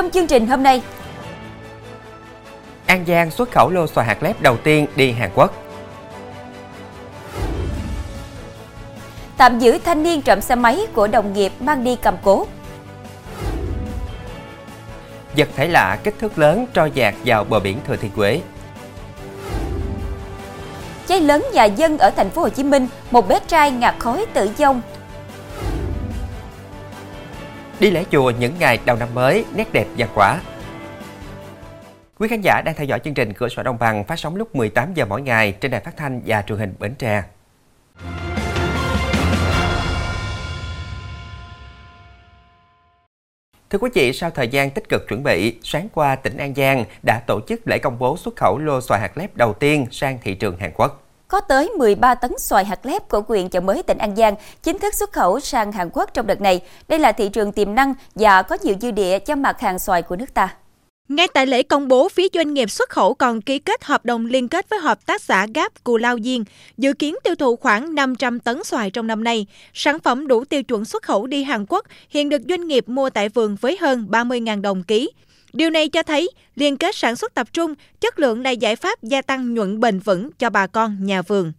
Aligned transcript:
Trong 0.00 0.10
chương 0.10 0.26
trình 0.26 0.46
hôm 0.46 0.62
nay, 0.62 0.82
An 2.86 3.04
Giang 3.06 3.30
xuất 3.30 3.50
khẩu 3.50 3.70
lô 3.70 3.86
xoài 3.86 4.06
hạt 4.06 4.22
lép 4.22 4.40
đầu 4.40 4.56
tiên 4.56 4.86
đi 4.96 5.12
Hàn 5.12 5.30
Quốc. 5.34 5.54
tạm 9.36 9.58
giữ 9.58 9.78
thanh 9.84 10.02
niên 10.02 10.22
trộm 10.22 10.40
xe 10.40 10.54
máy 10.54 10.86
của 10.94 11.06
đồng 11.06 11.32
nghiệp 11.32 11.52
mang 11.60 11.84
đi 11.84 11.96
cầm 11.96 12.14
cố. 12.22 12.46
Vật 15.36 15.48
thể 15.56 15.68
lạ 15.68 15.98
kích 16.04 16.14
thước 16.18 16.38
lớn 16.38 16.66
trôi 16.74 16.90
dạt 16.94 17.14
vào 17.24 17.44
bờ 17.44 17.60
biển 17.60 17.78
Thừa 17.86 17.96
Thiên 17.96 18.10
Huế. 18.16 18.40
Cháy 21.06 21.20
lớn 21.20 21.46
nhà 21.52 21.64
dân 21.64 21.98
ở 21.98 22.10
thành 22.10 22.30
phố 22.30 22.42
Hồ 22.42 22.48
Chí 22.48 22.62
Minh, 22.62 22.88
một 23.10 23.28
bé 23.28 23.38
trai 23.46 23.70
ngạt 23.70 23.94
khói 23.98 24.26
tử 24.34 24.50
vong. 24.58 24.80
Đi 27.80 27.90
lễ 27.90 28.04
chùa 28.10 28.32
những 28.38 28.52
ngày 28.58 28.78
đầu 28.84 28.96
năm 28.96 29.08
mới, 29.14 29.44
nét 29.54 29.72
đẹp 29.72 29.86
và 29.98 30.06
quả. 30.14 30.40
Quý 32.18 32.28
khán 32.28 32.40
giả 32.40 32.62
đang 32.64 32.74
theo 32.74 32.86
dõi 32.86 33.00
chương 33.04 33.14
trình 33.14 33.32
Cửa 33.32 33.48
sổ 33.48 33.62
Đồng 33.62 33.78
bằng 33.78 34.04
phát 34.04 34.18
sóng 34.18 34.36
lúc 34.36 34.56
18 34.56 34.94
giờ 34.94 35.04
mỗi 35.06 35.22
ngày 35.22 35.52
trên 35.52 35.70
đài 35.70 35.80
phát 35.80 35.96
thanh 35.96 36.20
và 36.26 36.42
truyền 36.42 36.58
hình 36.58 36.74
Bến 36.78 36.94
Tre. 36.94 37.22
Thưa 43.70 43.78
quý 43.78 43.90
vị, 43.94 44.12
sau 44.12 44.30
thời 44.30 44.48
gian 44.48 44.70
tích 44.70 44.88
cực 44.88 45.08
chuẩn 45.08 45.22
bị, 45.22 45.58
sáng 45.62 45.88
qua 45.94 46.16
tỉnh 46.16 46.36
An 46.36 46.54
Giang 46.54 46.84
đã 47.02 47.22
tổ 47.26 47.40
chức 47.48 47.60
lễ 47.68 47.78
công 47.78 47.98
bố 47.98 48.16
xuất 48.16 48.36
khẩu 48.36 48.58
lô 48.58 48.80
xoài 48.80 49.00
hạt 49.00 49.18
lép 49.18 49.36
đầu 49.36 49.54
tiên 49.54 49.86
sang 49.90 50.18
thị 50.22 50.34
trường 50.34 50.56
Hàn 50.56 50.70
Quốc. 50.74 51.09
Có 51.30 51.40
tới 51.40 51.70
13 51.78 52.14
tấn 52.14 52.32
xoài 52.38 52.64
hạt 52.64 52.86
lép 52.86 53.08
của 53.08 53.22
huyện 53.28 53.48
chợ 53.48 53.60
mới 53.60 53.82
tỉnh 53.82 53.98
An 53.98 54.16
Giang 54.16 54.34
chính 54.62 54.78
thức 54.78 54.94
xuất 54.94 55.12
khẩu 55.12 55.40
sang 55.40 55.72
Hàn 55.72 55.90
Quốc 55.92 56.10
trong 56.14 56.26
đợt 56.26 56.40
này. 56.40 56.60
Đây 56.88 56.98
là 56.98 57.12
thị 57.12 57.28
trường 57.28 57.52
tiềm 57.52 57.74
năng 57.74 57.94
và 58.14 58.42
có 58.42 58.56
nhiều 58.62 58.74
dư 58.80 58.90
địa 58.90 59.18
cho 59.18 59.36
mặt 59.36 59.60
hàng 59.60 59.78
xoài 59.78 60.02
của 60.02 60.16
nước 60.16 60.34
ta. 60.34 60.54
Ngay 61.08 61.28
tại 61.34 61.46
lễ 61.46 61.62
công 61.62 61.88
bố, 61.88 62.08
phía 62.08 62.26
doanh 62.32 62.54
nghiệp 62.54 62.70
xuất 62.70 62.90
khẩu 62.90 63.14
còn 63.14 63.40
ký 63.40 63.58
kết 63.58 63.84
hợp 63.84 64.04
đồng 64.04 64.26
liên 64.26 64.48
kết 64.48 64.68
với 64.68 64.78
hợp 64.78 65.06
tác 65.06 65.22
xã 65.22 65.46
Gap 65.54 65.84
Cù 65.84 65.96
Lao 65.96 66.18
Diên, 66.24 66.44
dự 66.78 66.92
kiến 66.92 67.16
tiêu 67.24 67.34
thụ 67.34 67.56
khoảng 67.56 67.94
500 67.94 68.40
tấn 68.40 68.64
xoài 68.64 68.90
trong 68.90 69.06
năm 69.06 69.24
nay. 69.24 69.46
Sản 69.74 69.98
phẩm 70.00 70.26
đủ 70.26 70.44
tiêu 70.44 70.62
chuẩn 70.62 70.84
xuất 70.84 71.02
khẩu 71.02 71.26
đi 71.26 71.44
Hàn 71.44 71.66
Quốc 71.68 71.86
hiện 72.08 72.28
được 72.28 72.42
doanh 72.48 72.68
nghiệp 72.68 72.88
mua 72.88 73.10
tại 73.10 73.28
vườn 73.28 73.56
với 73.60 73.76
hơn 73.80 74.06
30.000 74.10 74.60
đồng 74.60 74.82
ký. 74.82 75.10
Điều 75.52 75.70
này 75.70 75.88
cho 75.88 76.02
thấy 76.02 76.30
liên 76.54 76.76
kết 76.76 76.94
sản 76.94 77.16
xuất 77.16 77.34
tập 77.34 77.46
trung, 77.52 77.74
chất 78.00 78.18
lượng 78.18 78.42
là 78.42 78.50
giải 78.50 78.76
pháp 78.76 79.02
gia 79.02 79.22
tăng 79.22 79.54
nhuận 79.54 79.80
bền 79.80 79.98
vững 79.98 80.30
cho 80.38 80.50
bà 80.50 80.66
con 80.66 80.96
nhà 81.00 81.22
vườn. 81.22 81.52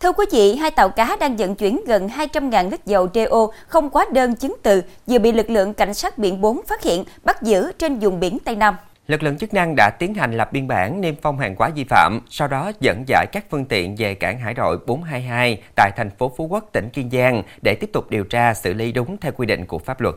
Thưa 0.00 0.12
quý 0.12 0.26
vị, 0.32 0.54
hai 0.54 0.70
tàu 0.70 0.88
cá 0.88 1.16
đang 1.20 1.36
vận 1.36 1.54
chuyển 1.54 1.80
gần 1.86 2.08
200.000 2.08 2.70
lít 2.70 2.86
dầu 2.86 3.08
DO 3.14 3.46
không 3.66 3.90
quá 3.90 4.06
đơn 4.12 4.36
chứng 4.36 4.56
từ 4.62 4.82
vừa 5.06 5.18
bị 5.18 5.32
lực 5.32 5.50
lượng 5.50 5.74
cảnh 5.74 5.94
sát 5.94 6.18
biển 6.18 6.40
4 6.40 6.60
phát 6.68 6.82
hiện 6.82 7.04
bắt 7.24 7.42
giữ 7.42 7.72
trên 7.78 7.98
vùng 7.98 8.20
biển 8.20 8.38
Tây 8.44 8.56
Nam. 8.56 8.74
Lực 9.06 9.22
lượng 9.22 9.38
chức 9.38 9.54
năng 9.54 9.76
đã 9.76 9.90
tiến 9.90 10.14
hành 10.14 10.36
lập 10.36 10.52
biên 10.52 10.68
bản 10.68 11.00
niêm 11.00 11.14
phong 11.22 11.38
hàng 11.38 11.54
hóa 11.58 11.68
vi 11.68 11.84
phạm, 11.84 12.20
sau 12.30 12.48
đó 12.48 12.72
dẫn 12.80 13.04
giải 13.06 13.26
các 13.32 13.44
phương 13.50 13.64
tiện 13.64 13.96
về 13.96 14.14
cảng 14.14 14.38
hải 14.38 14.54
đội 14.54 14.78
422 14.86 15.62
tại 15.76 15.90
thành 15.96 16.10
phố 16.18 16.32
Phú 16.36 16.46
Quốc, 16.46 16.68
tỉnh 16.72 16.88
Kiên 16.88 17.10
Giang 17.10 17.42
để 17.62 17.74
tiếp 17.74 17.90
tục 17.92 18.10
điều 18.10 18.24
tra 18.24 18.54
xử 18.54 18.74
lý 18.74 18.92
đúng 18.92 19.16
theo 19.16 19.32
quy 19.32 19.46
định 19.46 19.66
của 19.66 19.78
pháp 19.78 20.00
luật. 20.00 20.14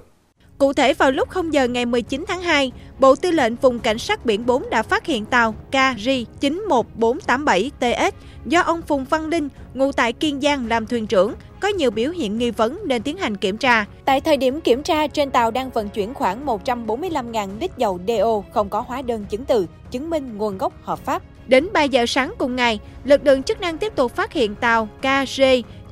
Cụ 0.58 0.74
thể 0.74 0.94
vào 0.94 1.12
lúc 1.12 1.30
0 1.30 1.54
giờ 1.54 1.68
ngày 1.68 1.86
19 1.86 2.26
tháng 2.28 2.42
2, 2.42 2.72
Bộ 3.00 3.16
Tư 3.16 3.32
lệnh 3.32 3.56
Vùng 3.56 3.80
Cảnh 3.80 3.98
sát 3.98 4.26
Biển 4.26 4.46
4 4.46 4.70
đã 4.70 4.84
phát 4.84 5.06
hiện 5.06 5.26
tàu 5.26 5.52
KG 5.52 6.10
91487TS 6.42 8.12
do 8.46 8.62
ông 8.62 8.82
Phùng 8.82 9.06
Văn 9.06 9.28
Linh, 9.28 9.50
ngụ 9.74 9.92
tại 9.92 10.14
Kiên 10.14 10.42
Giang 10.42 10.68
làm 10.68 10.88
thuyền 10.88 11.08
trưởng, 11.08 11.34
có 11.60 11.68
nhiều 11.68 11.92
biểu 11.92 12.12
hiện 12.12 12.38
nghi 12.38 12.52
vấn 12.52 12.80
nên 12.86 13.02
tiến 13.02 13.18
hành 13.18 13.38
kiểm 13.38 13.58
tra. 13.58 13.86
Tại 14.06 14.22
thời 14.22 14.38
điểm 14.38 14.62
kiểm 14.62 14.84
tra, 14.84 15.08
trên 15.08 15.32
tàu 15.32 15.52
đang 15.52 15.70
vận 15.70 15.90
chuyển 15.90 16.14
khoảng 16.14 16.46
145.000 16.46 17.60
lít 17.60 17.78
dầu 17.78 18.00
DO 18.08 18.42
không 18.54 18.70
có 18.70 18.84
hóa 18.88 19.02
đơn 19.02 19.26
chứng 19.30 19.46
từ, 19.46 19.68
chứng 19.92 20.10
minh 20.10 20.38
nguồn 20.38 20.58
gốc 20.58 20.74
hợp 20.84 21.00
pháp. 21.06 21.22
Đến 21.48 21.68
3 21.74 21.84
giờ 21.84 22.06
sáng 22.06 22.34
cùng 22.38 22.56
ngày, 22.56 22.80
lực 23.04 23.26
lượng 23.26 23.44
chức 23.44 23.62
năng 23.62 23.78
tiếp 23.78 23.96
tục 23.96 24.16
phát 24.16 24.34
hiện 24.34 24.56
tàu 24.56 24.88
KG 25.02 25.42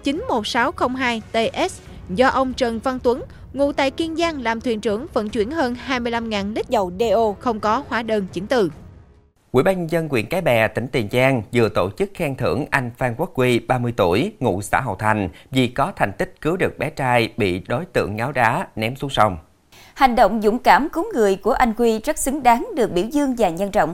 91602TS 0.04 1.70
do 2.10 2.28
ông 2.28 2.54
Trần 2.54 2.80
Văn 2.80 3.00
Tuấn, 3.04 3.24
ngụ 3.54 3.72
tại 3.72 3.92
Kiên 3.92 4.16
Giang 4.16 4.42
làm 4.42 4.62
thuyền 4.62 4.82
trưởng 4.82 5.08
vận 5.14 5.30
chuyển 5.30 5.52
hơn 5.52 5.76
25.000 5.88 6.54
lít 6.54 6.70
dầu 6.70 6.92
DO 7.00 7.34
không 7.40 7.60
có 7.60 7.84
hóa 7.88 8.04
đơn 8.04 8.28
chứng 8.34 8.48
từ. 8.48 8.70
Ủy 9.52 9.64
ban 9.64 9.78
nhân 9.80 9.92
dân 9.92 10.10
huyện 10.10 10.26
Cái 10.26 10.42
Bè, 10.42 10.68
tỉnh 10.68 10.88
Tiền 10.88 11.08
Giang 11.12 11.42
vừa 11.54 11.70
tổ 11.70 11.90
chức 11.98 12.10
khen 12.14 12.36
thưởng 12.36 12.66
anh 12.70 12.92
Phan 12.98 13.16
Quốc 13.18 13.32
Quy, 13.34 13.60
30 13.60 13.94
tuổi, 13.98 14.34
ngụ 14.40 14.62
xã 14.62 14.82
Hậu 14.82 14.96
Thành 14.96 15.30
vì 15.52 15.68
có 15.68 15.92
thành 15.96 16.12
tích 16.14 16.42
cứu 16.42 16.58
được 16.58 16.80
bé 16.80 16.90
trai 16.90 17.34
bị 17.38 17.62
đối 17.68 17.86
tượng 17.86 18.16
ngáo 18.16 18.32
đá 18.32 18.68
ném 18.76 18.96
xuống 18.96 19.10
sông. 19.10 19.38
Hành 19.94 20.16
động 20.16 20.42
dũng 20.42 20.60
cảm 20.60 20.90
cứu 20.90 21.06
người 21.14 21.36
của 21.36 21.52
anh 21.52 21.74
Quy 21.78 22.00
rất 22.00 22.18
xứng 22.18 22.44
đáng 22.44 22.68
được 22.76 22.92
biểu 22.92 23.06
dương 23.06 23.36
và 23.38 23.50
nhân 23.50 23.72
rộng. 23.72 23.94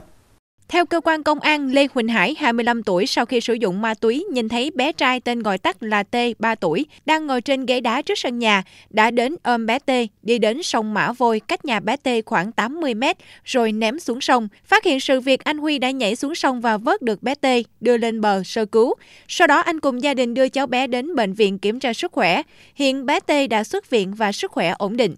Theo 0.72 0.86
cơ 0.86 1.02
quan 1.04 1.24
công 1.24 1.40
an, 1.40 1.72
Lê 1.72 1.88
Huỳnh 1.94 2.08
Hải, 2.08 2.36
25 2.40 2.84
tuổi, 2.84 3.06
sau 3.06 3.26
khi 3.26 3.42
sử 3.42 3.54
dụng 3.54 3.82
ma 3.82 3.94
túy, 3.94 4.26
nhìn 4.32 4.50
thấy 4.50 4.72
bé 4.76 4.92
trai 4.92 5.20
tên 5.20 5.44
gọi 5.44 5.58
tắt 5.58 5.84
là 5.84 6.04
T, 6.04 6.16
3 6.40 6.56
tuổi, 6.56 6.86
đang 7.06 7.28
ngồi 7.28 7.42
trên 7.42 7.66
ghế 7.66 7.82
đá 7.82 8.02
trước 8.02 8.18
sân 8.18 8.40
nhà, 8.40 8.64
đã 8.90 9.12
đến 9.12 9.36
ôm 9.44 9.66
bé 9.66 9.80
T, 9.80 9.92
đi 10.22 10.40
đến 10.40 10.64
sông 10.64 10.94
Mã 10.94 11.12
Vôi, 11.12 11.40
cách 11.40 11.66
nhà 11.66 11.80
bé 11.80 11.98
T 11.98 12.10
khoảng 12.26 12.52
80 12.52 12.94
mét, 12.94 13.18
rồi 13.44 13.72
ném 13.72 14.00
xuống 14.00 14.22
sông. 14.22 14.48
Phát 14.66 14.84
hiện 14.84 15.00
sự 15.00 15.20
việc, 15.20 15.44
anh 15.44 15.58
Huy 15.58 15.80
đã 15.80 15.92
nhảy 15.92 16.16
xuống 16.16 16.36
sông 16.36 16.62
và 16.62 16.78
vớt 16.78 17.02
được 17.02 17.24
bé 17.24 17.36
T, 17.36 17.48
đưa 17.82 17.98
lên 17.98 18.22
bờ 18.22 18.44
sơ 18.44 18.66
cứu. 18.66 18.94
Sau 19.28 19.48
đó, 19.48 19.60
anh 19.60 19.80
cùng 19.80 20.04
gia 20.04 20.14
đình 20.14 20.34
đưa 20.34 20.50
cháu 20.50 20.68
bé 20.68 20.88
đến 20.88 21.16
bệnh 21.16 21.34
viện 21.34 21.60
kiểm 21.60 21.80
tra 21.80 21.94
sức 21.94 22.12
khỏe. 22.12 22.42
Hiện 22.76 23.06
bé 23.06 23.20
T 23.20 23.32
đã 23.50 23.64
xuất 23.64 23.90
viện 23.90 24.14
và 24.14 24.32
sức 24.32 24.52
khỏe 24.52 24.74
ổn 24.78 24.98
định. 24.98 25.16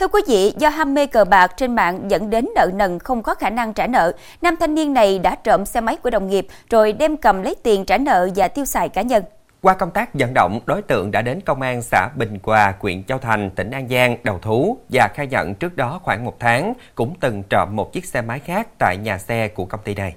Thưa 0.00 0.08
quý 0.08 0.20
vị, 0.26 0.52
do 0.58 0.68
ham 0.68 0.94
mê 0.94 1.06
cờ 1.06 1.24
bạc 1.24 1.52
trên 1.56 1.74
mạng 1.74 2.10
dẫn 2.10 2.30
đến 2.30 2.46
nợ 2.54 2.70
nần 2.74 2.98
không 2.98 3.22
có 3.22 3.34
khả 3.34 3.50
năng 3.50 3.72
trả 3.72 3.86
nợ, 3.86 4.12
nam 4.42 4.56
thanh 4.60 4.74
niên 4.74 4.94
này 4.94 5.18
đã 5.18 5.34
trộm 5.34 5.64
xe 5.64 5.80
máy 5.80 5.96
của 5.96 6.10
đồng 6.10 6.30
nghiệp 6.30 6.46
rồi 6.70 6.92
đem 6.92 7.16
cầm 7.16 7.42
lấy 7.42 7.54
tiền 7.62 7.84
trả 7.84 7.98
nợ 7.98 8.28
và 8.36 8.48
tiêu 8.48 8.64
xài 8.64 8.88
cá 8.88 9.02
nhân. 9.02 9.24
Qua 9.62 9.74
công 9.74 9.90
tác 9.90 10.14
vận 10.14 10.34
động, 10.34 10.60
đối 10.66 10.82
tượng 10.82 11.10
đã 11.10 11.22
đến 11.22 11.40
công 11.40 11.62
an 11.62 11.82
xã 11.82 12.08
Bình 12.16 12.38
Hòa, 12.42 12.74
huyện 12.78 13.04
Châu 13.04 13.18
Thành, 13.18 13.50
tỉnh 13.50 13.70
An 13.70 13.88
Giang 13.88 14.16
đầu 14.22 14.38
thú 14.42 14.78
và 14.88 15.08
khai 15.14 15.26
nhận 15.26 15.54
trước 15.54 15.76
đó 15.76 16.00
khoảng 16.02 16.24
một 16.24 16.40
tháng 16.40 16.74
cũng 16.94 17.14
từng 17.20 17.42
trộm 17.42 17.76
một 17.76 17.92
chiếc 17.92 18.04
xe 18.04 18.22
máy 18.22 18.38
khác 18.38 18.68
tại 18.78 18.96
nhà 18.96 19.18
xe 19.18 19.48
của 19.48 19.64
công 19.64 19.80
ty 19.84 19.94
này. 19.94 20.14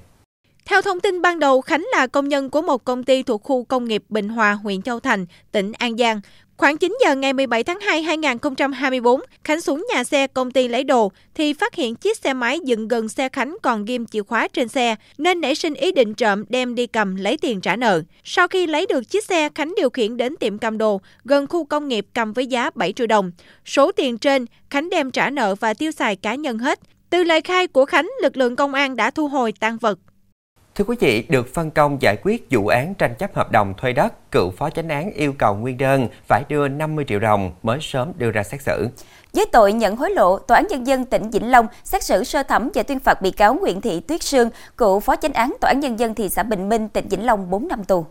Theo 0.66 0.81
thông 0.81 1.00
tin 1.00 1.22
ban 1.22 1.40
đầu, 1.40 1.61
Khánh 1.61 1.85
là 1.91 2.07
công 2.07 2.28
nhân 2.28 2.50
của 2.50 2.61
một 2.61 2.84
công 2.84 3.03
ty 3.03 3.23
thuộc 3.23 3.44
khu 3.44 3.63
công 3.63 3.85
nghiệp 3.85 4.03
Bình 4.09 4.29
Hòa, 4.29 4.53
huyện 4.53 4.81
Châu 4.81 5.00
Thành, 5.00 5.25
tỉnh 5.51 5.72
An 5.78 5.97
Giang. 5.97 6.22
Khoảng 6.59 6.78
9 6.78 6.97
giờ 7.06 7.16
ngày 7.16 7.34
17 7.34 7.64
tháng 7.64 7.80
2 7.80 8.02
2024, 8.02 9.22
Khánh 9.44 9.62
xuống 9.62 9.86
nhà 9.94 10.03
xe 10.03 10.28
công 10.28 10.52
ty 10.52 10.68
lấy 10.68 10.84
đồ 10.84 11.12
thì 11.36 11.53
phát 11.53 11.75
hiện 11.75 11.96
chiếc 11.96 12.18
xe 12.18 12.34
máy 12.34 12.59
dựng 12.66 12.88
gần 12.88 13.09
xe 13.09 13.30
Khánh 13.30 13.58
còn 13.62 13.86
ghim 13.86 14.06
chìa 14.06 14.24
khóa 14.24 14.47
trên 14.47 14.68
xe 14.68 14.96
nên 15.18 15.42
nảy 15.42 15.56
sinh 15.56 15.74
ý 15.74 15.92
định 15.92 16.14
trộm 16.14 16.44
đem 16.50 16.75
đi 16.75 16.88
cầm 16.88 17.16
lấy 17.16 17.38
tiền 17.38 17.62
trả 17.62 17.75
nợ. 17.75 18.02
Sau 18.24 18.47
khi 18.47 18.68
lấy 18.68 18.86
được 18.90 19.09
chiếc 19.09 19.25
xe, 19.25 19.50
Khánh 19.56 19.74
điều 19.78 19.90
khiển 19.90 20.18
đến 20.18 20.36
tiệm 20.36 20.58
cầm 20.58 20.78
đồ 20.78 21.02
gần 21.25 21.47
khu 21.47 21.66
công 21.66 21.88
nghiệp 21.88 22.06
cầm 22.14 22.34
với 22.34 22.47
giá 22.47 22.70
7 22.76 22.94
triệu 22.94 23.08
đồng. 23.08 23.31
Số 23.66 23.91
tiền 23.91 24.18
trên, 24.18 24.46
Khánh 24.70 24.90
đem 24.90 25.12
trả 25.12 25.30
nợ 25.30 25.56
và 25.56 25.74
tiêu 25.74 25.91
xài 25.91 26.16
cá 26.16 26.36
nhân 26.36 26.58
hết. 26.58 26.80
Từ 27.09 27.24
lời 27.24 27.41
khai 27.41 27.68
của 27.68 27.86
Khánh, 27.86 28.09
lực 28.22 28.38
lượng 28.38 28.56
công 28.56 28.74
an 28.74 28.96
đã 28.96 29.12
thu 29.12 29.28
hồi 29.28 29.52
tăng 29.59 29.78
vật. 29.78 30.00
Thưa 30.79 30.85
quý 30.85 30.95
vị, 31.00 31.25
được 31.29 31.53
phân 31.53 31.72
công 31.72 32.01
giải 32.01 32.17
quyết 32.23 32.47
vụ 32.51 32.67
án 32.67 32.94
tranh 32.94 33.16
chấp 33.16 33.35
hợp 33.35 33.51
đồng 33.51 33.73
thuê 33.78 33.94
đất, 33.94 34.31
cựu 34.31 34.51
phó 34.57 34.69
chánh 34.69 34.90
án 34.90 35.12
yêu 35.13 35.34
cầu 35.38 35.56
nguyên 35.56 35.78
đơn 35.78 36.07
phải 36.28 36.44
đưa 36.50 36.67
50 36.67 37.06
triệu 37.07 37.19
đồng 37.19 37.51
mới 37.63 37.78
sớm 37.81 38.12
đưa 38.17 38.31
ra 38.31 38.44
xét 38.44 38.62
xử. 38.62 38.88
Với 39.34 39.45
tội 39.51 39.73
nhận 39.73 39.95
hối 39.95 40.09
lộ, 40.09 40.40
Tòa 40.40 40.57
án 40.57 40.67
Nhân 40.69 40.88
dân 40.88 41.06
tỉnh 41.06 41.29
Vĩnh 41.29 41.52
Long 41.52 41.67
xét 41.84 42.03
xử 42.03 42.23
sơ 42.23 42.43
thẩm 42.43 42.70
và 42.73 42.84
tuyên 42.84 42.99
phạt 42.99 43.22
bị 43.22 43.31
cáo 43.31 43.53
Nguyễn 43.53 43.81
Thị 43.81 43.99
Tuyết 43.99 44.23
Sương, 44.23 44.49
cựu 44.78 44.99
phó 44.99 45.16
chánh 45.16 45.34
án 45.34 45.55
Tòa 45.61 45.70
án 45.72 45.79
Nhân 45.79 45.99
dân 45.99 46.16
thị 46.16 46.29
xã 46.29 46.43
Bình 46.43 46.70
Minh, 46.70 46.87
tỉnh 46.90 47.08
Vĩnh 47.08 47.25
Long 47.25 47.49
4 47.49 47.67
năm 47.67 47.84
tù. 47.84 48.05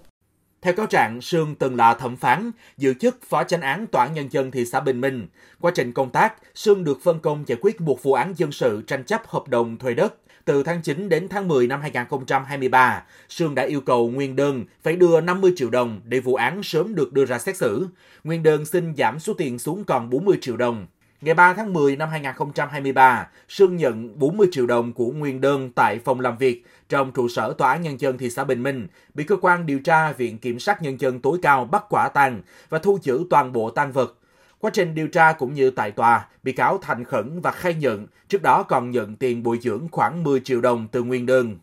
Theo 0.63 0.75
cáo 0.75 0.87
trạng, 0.87 1.21
Sương 1.21 1.55
từng 1.55 1.77
là 1.77 1.95
thẩm 1.95 2.17
phán, 2.17 2.51
giữ 2.77 2.95
chức 2.95 3.19
phó 3.29 3.45
chánh 3.45 3.61
án 3.61 3.87
Tòa 3.87 4.05
án 4.05 4.15
Nhân 4.15 4.29
dân 4.33 4.51
thị 4.51 4.65
xã 4.65 4.81
Bình 4.81 5.01
Minh. 5.01 5.27
Quá 5.61 5.73
trình 5.75 5.93
công 5.93 6.11
tác, 6.11 6.35
Sương 6.55 6.85
được 6.85 6.99
phân 7.03 7.21
công 7.21 7.45
giải 7.47 7.59
quyết 7.61 7.81
một 7.81 8.03
vụ 8.03 8.13
án 8.13 8.35
dân 8.37 8.53
sự 8.53 8.83
tranh 8.87 9.05
chấp 9.05 9.27
hợp 9.27 9.49
đồng 9.49 9.79
thuê 9.79 9.95
đất. 9.95 10.15
Từ 10.45 10.63
tháng 10.63 10.83
9 10.83 11.09
đến 11.09 11.29
tháng 11.29 11.49
10 11.49 11.67
năm 11.67 11.81
2023, 11.81 13.03
Sương 13.29 13.55
đã 13.55 13.63
yêu 13.63 13.81
cầu 13.81 14.11
nguyên 14.11 14.37
đơn 14.37 14.65
phải 14.83 14.97
đưa 14.97 15.21
50 15.21 15.53
triệu 15.57 15.71
đồng 15.71 16.01
để 16.05 16.21
vụ 16.21 16.35
án 16.35 16.63
sớm 16.63 16.95
được 16.95 17.13
đưa 17.13 17.25
ra 17.25 17.39
xét 17.39 17.57
xử. 17.57 17.87
Nguyên 18.25 18.43
đơn 18.43 18.65
xin 18.65 18.97
giảm 18.97 19.19
số 19.21 19.35
tiền 19.35 19.59
xuống 19.59 19.85
còn 19.85 20.11
40 20.11 20.39
triệu 20.41 20.57
đồng. 20.57 20.87
Ngày 21.21 21.35
3 21.35 21.55
tháng 21.55 21.73
10 21.73 21.97
năm 21.97 22.09
2023, 22.09 23.29
Sương 23.49 23.77
nhận 23.77 24.19
40 24.19 24.49
triệu 24.53 24.67
đồng 24.67 24.93
của 24.93 25.11
nguyên 25.11 25.41
đơn 25.41 25.71
tại 25.73 25.99
phòng 26.05 26.21
làm 26.21 26.37
việc 26.37 26.67
trong 26.89 27.13
trụ 27.13 27.29
sở 27.29 27.53
Tòa 27.59 27.71
án 27.71 27.83
Nhân 27.83 28.01
dân 28.01 28.19
thị 28.19 28.31
xã 28.31 28.45
Bình 28.45 28.63
Minh, 28.63 28.87
bị 29.15 29.25
cơ 29.25 29.37
quan 29.41 29.67
điều 29.67 29.79
tra 29.79 30.13
Viện 30.13 30.39
Kiểm 30.39 30.59
sát 30.59 30.83
Nhân 30.83 31.01
dân 31.01 31.21
tối 31.21 31.39
cao 31.43 31.65
bắt 31.65 31.85
quả 31.89 32.09
tang 32.09 32.43
và 32.69 32.79
thu 32.79 32.99
giữ 33.03 33.25
toàn 33.31 33.53
bộ 33.53 33.71
tăng 33.71 33.93
vật. 33.93 34.19
Quá 34.59 34.71
trình 34.75 34.95
điều 34.95 35.09
tra 35.09 35.33
cũng 35.33 35.55
như 35.55 35.71
tại 35.71 35.91
tòa, 35.91 36.27
bị 36.43 36.53
cáo 36.53 36.79
thành 36.79 37.05
khẩn 37.05 37.41
và 37.41 37.53
khai 37.53 37.75
nhận 37.75 38.07
trước 38.29 38.43
đó 38.43 38.63
còn 38.63 38.91
nhận 38.91 39.17
tiền 39.17 39.43
bồi 39.43 39.59
dưỡng 39.63 39.89
khoảng 39.93 40.25
10 40.25 40.41
triệu 40.41 40.61
đồng 40.61 40.89
từ 40.93 41.03
nguyên 41.03 41.27
đơn. 41.27 41.57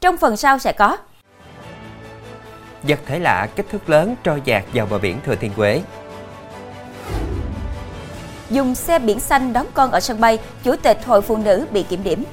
Trong 0.00 0.16
phần 0.16 0.36
sau 0.36 0.58
sẽ 0.58 0.72
có 0.72 0.96
Vật 2.82 3.00
thể 3.06 3.18
lạ 3.18 3.48
kích 3.56 3.66
thước 3.70 3.90
lớn 3.90 4.16
trôi 4.24 4.42
dạt 4.44 4.64
vào 4.72 4.86
bờ 4.86 4.98
biển 4.98 5.18
Thừa 5.24 5.34
Thiên 5.34 5.52
Huế 5.52 5.82
dùng 8.50 8.74
xe 8.74 8.98
biển 8.98 9.20
xanh 9.20 9.52
đón 9.52 9.66
con 9.74 9.90
ở 9.90 10.00
sân 10.00 10.20
bay, 10.20 10.38
Chủ 10.64 10.76
tịch 10.76 11.04
Hội 11.04 11.22
Phụ 11.22 11.36
nữ 11.36 11.66
bị 11.72 11.82
kiểm 11.82 12.02
điểm. 12.02 12.24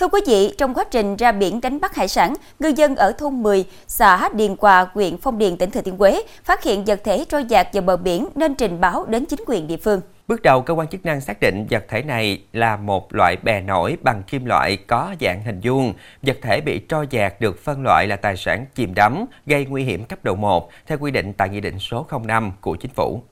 Thưa 0.00 0.08
quý 0.08 0.20
vị, 0.26 0.54
trong 0.58 0.74
quá 0.74 0.84
trình 0.84 1.16
ra 1.16 1.32
biển 1.32 1.60
đánh 1.60 1.80
bắt 1.80 1.94
hải 1.94 2.08
sản, 2.08 2.34
ngư 2.58 2.68
dân 2.68 2.96
ở 2.96 3.12
thôn 3.12 3.42
10, 3.42 3.64
xã 3.86 4.28
Điền 4.28 4.56
Quà, 4.56 4.86
huyện 4.94 5.16
Phong 5.18 5.38
Điền, 5.38 5.56
tỉnh 5.56 5.70
Thừa 5.70 5.80
Thiên 5.80 5.96
Huế 5.96 6.22
phát 6.44 6.62
hiện 6.62 6.84
vật 6.84 7.00
thể 7.04 7.24
trôi 7.28 7.44
dạt 7.44 7.68
vào 7.72 7.82
bờ 7.82 7.96
biển 7.96 8.28
nên 8.34 8.54
trình 8.54 8.80
báo 8.80 9.04
đến 9.04 9.26
chính 9.26 9.40
quyền 9.46 9.66
địa 9.66 9.76
phương. 9.76 10.00
Bước 10.30 10.42
đầu, 10.42 10.62
cơ 10.62 10.74
quan 10.74 10.88
chức 10.88 11.06
năng 11.06 11.20
xác 11.20 11.40
định 11.40 11.66
vật 11.70 11.84
thể 11.88 12.02
này 12.02 12.42
là 12.52 12.76
một 12.76 13.14
loại 13.14 13.36
bè 13.36 13.60
nổi 13.60 13.96
bằng 14.02 14.22
kim 14.22 14.44
loại 14.44 14.76
có 14.76 15.14
dạng 15.20 15.42
hình 15.42 15.60
vuông. 15.62 15.94
Vật 16.22 16.38
thể 16.42 16.60
bị 16.60 16.78
trôi 16.78 17.06
dạt 17.10 17.40
được 17.40 17.64
phân 17.64 17.82
loại 17.82 18.06
là 18.06 18.16
tài 18.16 18.36
sản 18.36 18.66
chìm 18.74 18.94
đắm, 18.94 19.24
gây 19.46 19.64
nguy 19.64 19.84
hiểm 19.84 20.04
cấp 20.04 20.24
độ 20.24 20.34
1, 20.34 20.70
theo 20.86 20.98
quy 20.98 21.10
định 21.10 21.32
tại 21.32 21.48
Nghị 21.48 21.60
định 21.60 21.78
số 21.78 22.06
05 22.24 22.52
của 22.60 22.76
Chính 22.76 22.90
phủ. 22.90 23.22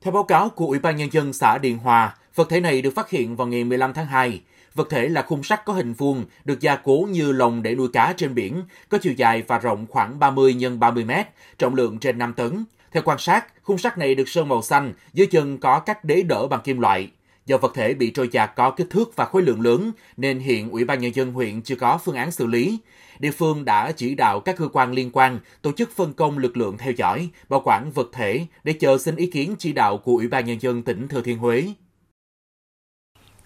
Theo 0.00 0.12
báo 0.12 0.22
cáo 0.22 0.48
của 0.48 0.66
Ủy 0.66 0.78
ban 0.78 0.96
Nhân 0.96 1.08
dân 1.12 1.32
xã 1.32 1.58
Điền 1.58 1.78
Hòa, 1.78 2.14
vật 2.34 2.50
thể 2.50 2.60
này 2.60 2.82
được 2.82 2.94
phát 2.94 3.10
hiện 3.10 3.36
vào 3.36 3.46
ngày 3.46 3.64
15 3.64 3.92
tháng 3.92 4.06
2. 4.06 4.40
Vật 4.74 4.88
thể 4.90 5.08
là 5.08 5.22
khung 5.22 5.42
sắt 5.42 5.64
có 5.64 5.72
hình 5.72 5.92
vuông, 5.92 6.24
được 6.44 6.60
gia 6.60 6.76
cố 6.76 7.06
như 7.10 7.32
lồng 7.32 7.62
để 7.62 7.74
nuôi 7.74 7.88
cá 7.92 8.14
trên 8.16 8.34
biển, 8.34 8.62
có 8.88 8.98
chiều 8.98 9.12
dài 9.12 9.42
và 9.46 9.58
rộng 9.58 9.86
khoảng 9.88 10.18
30 10.18 10.56
x 10.60 10.64
30 10.78 11.04
mét, 11.04 11.26
trọng 11.58 11.74
lượng 11.74 11.98
trên 11.98 12.18
5 12.18 12.32
tấn. 12.32 12.64
Theo 12.96 13.02
quan 13.02 13.18
sát, 13.18 13.62
khung 13.62 13.78
sắt 13.78 13.98
này 13.98 14.14
được 14.14 14.28
sơn 14.28 14.48
màu 14.48 14.62
xanh, 14.62 14.92
dưới 15.12 15.26
chân 15.26 15.58
có 15.58 15.80
các 15.80 16.04
đế 16.04 16.22
đỡ 16.22 16.46
bằng 16.48 16.60
kim 16.64 16.80
loại. 16.80 17.10
Do 17.46 17.58
vật 17.58 17.72
thể 17.74 17.94
bị 17.94 18.10
trôi 18.10 18.28
dạt 18.32 18.52
có 18.56 18.70
kích 18.70 18.90
thước 18.90 19.16
và 19.16 19.24
khối 19.24 19.42
lượng 19.42 19.60
lớn, 19.60 19.92
nên 20.16 20.38
hiện 20.38 20.70
Ủy 20.70 20.84
ban 20.84 21.00
Nhân 21.00 21.14
dân 21.14 21.32
huyện 21.32 21.62
chưa 21.62 21.74
có 21.76 21.98
phương 21.98 22.14
án 22.14 22.30
xử 22.30 22.46
lý. 22.46 22.78
Địa 23.18 23.30
phương 23.30 23.64
đã 23.64 23.92
chỉ 23.92 24.14
đạo 24.14 24.40
các 24.40 24.56
cơ 24.56 24.68
quan 24.72 24.92
liên 24.92 25.10
quan 25.12 25.38
tổ 25.62 25.72
chức 25.72 25.96
phân 25.96 26.12
công 26.12 26.38
lực 26.38 26.56
lượng 26.56 26.76
theo 26.78 26.92
dõi, 26.92 27.28
bảo 27.48 27.62
quản 27.64 27.90
vật 27.90 28.08
thể 28.12 28.46
để 28.64 28.72
chờ 28.72 28.98
xin 28.98 29.16
ý 29.16 29.26
kiến 29.26 29.54
chỉ 29.58 29.72
đạo 29.72 29.98
của 29.98 30.12
Ủy 30.12 30.28
ban 30.28 30.46
Nhân 30.46 30.60
dân 30.60 30.82
tỉnh 30.82 31.08
Thừa 31.08 31.22
Thiên 31.22 31.38
Huế. 31.38 31.64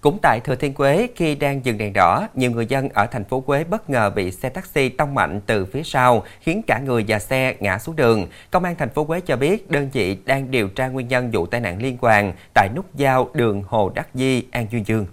Cũng 0.01 0.19
tại 0.23 0.41
Thừa 0.41 0.55
Thiên 0.55 0.73
Huế, 0.77 1.09
khi 1.17 1.35
đang 1.35 1.65
dừng 1.65 1.79
đèn 1.79 1.93
đỏ, 1.93 2.29
nhiều 2.35 2.51
người 2.51 2.67
dân 2.67 2.89
ở 2.89 3.07
thành 3.07 3.25
phố 3.25 3.45
Huế 3.47 3.65
bất 3.65 3.91
ngờ 3.91 4.11
bị 4.11 4.31
xe 4.31 4.49
taxi 4.49 4.89
tông 4.89 5.15
mạnh 5.15 5.41
từ 5.47 5.67
phía 5.67 5.83
sau, 5.83 6.25
khiến 6.41 6.63
cả 6.67 6.79
người 6.79 7.05
và 7.09 7.19
xe 7.19 7.55
ngã 7.61 7.79
xuống 7.79 7.97
đường. 7.97 8.27
Công 8.51 8.65
an 8.65 8.75
thành 8.79 8.89
phố 8.91 9.05
Huế 9.05 9.21
cho 9.21 9.37
biết 9.37 9.71
đơn 9.71 9.91
vị 9.93 10.17
đang 10.25 10.51
điều 10.51 10.69
tra 10.69 10.89
nguyên 10.89 11.09
nhân 11.09 11.31
vụ 11.31 11.47
tai 11.47 11.61
nạn 11.61 11.83
liên 11.83 11.99
quan 12.01 12.33
tại 12.55 12.69
nút 12.77 12.95
giao 12.95 13.31
đường 13.35 13.63
Hồ 13.67 13.93
Đắc 13.95 14.09
Di, 14.15 14.43
An 14.51 14.67
Dương 14.71 14.87
Dương. 14.87 15.07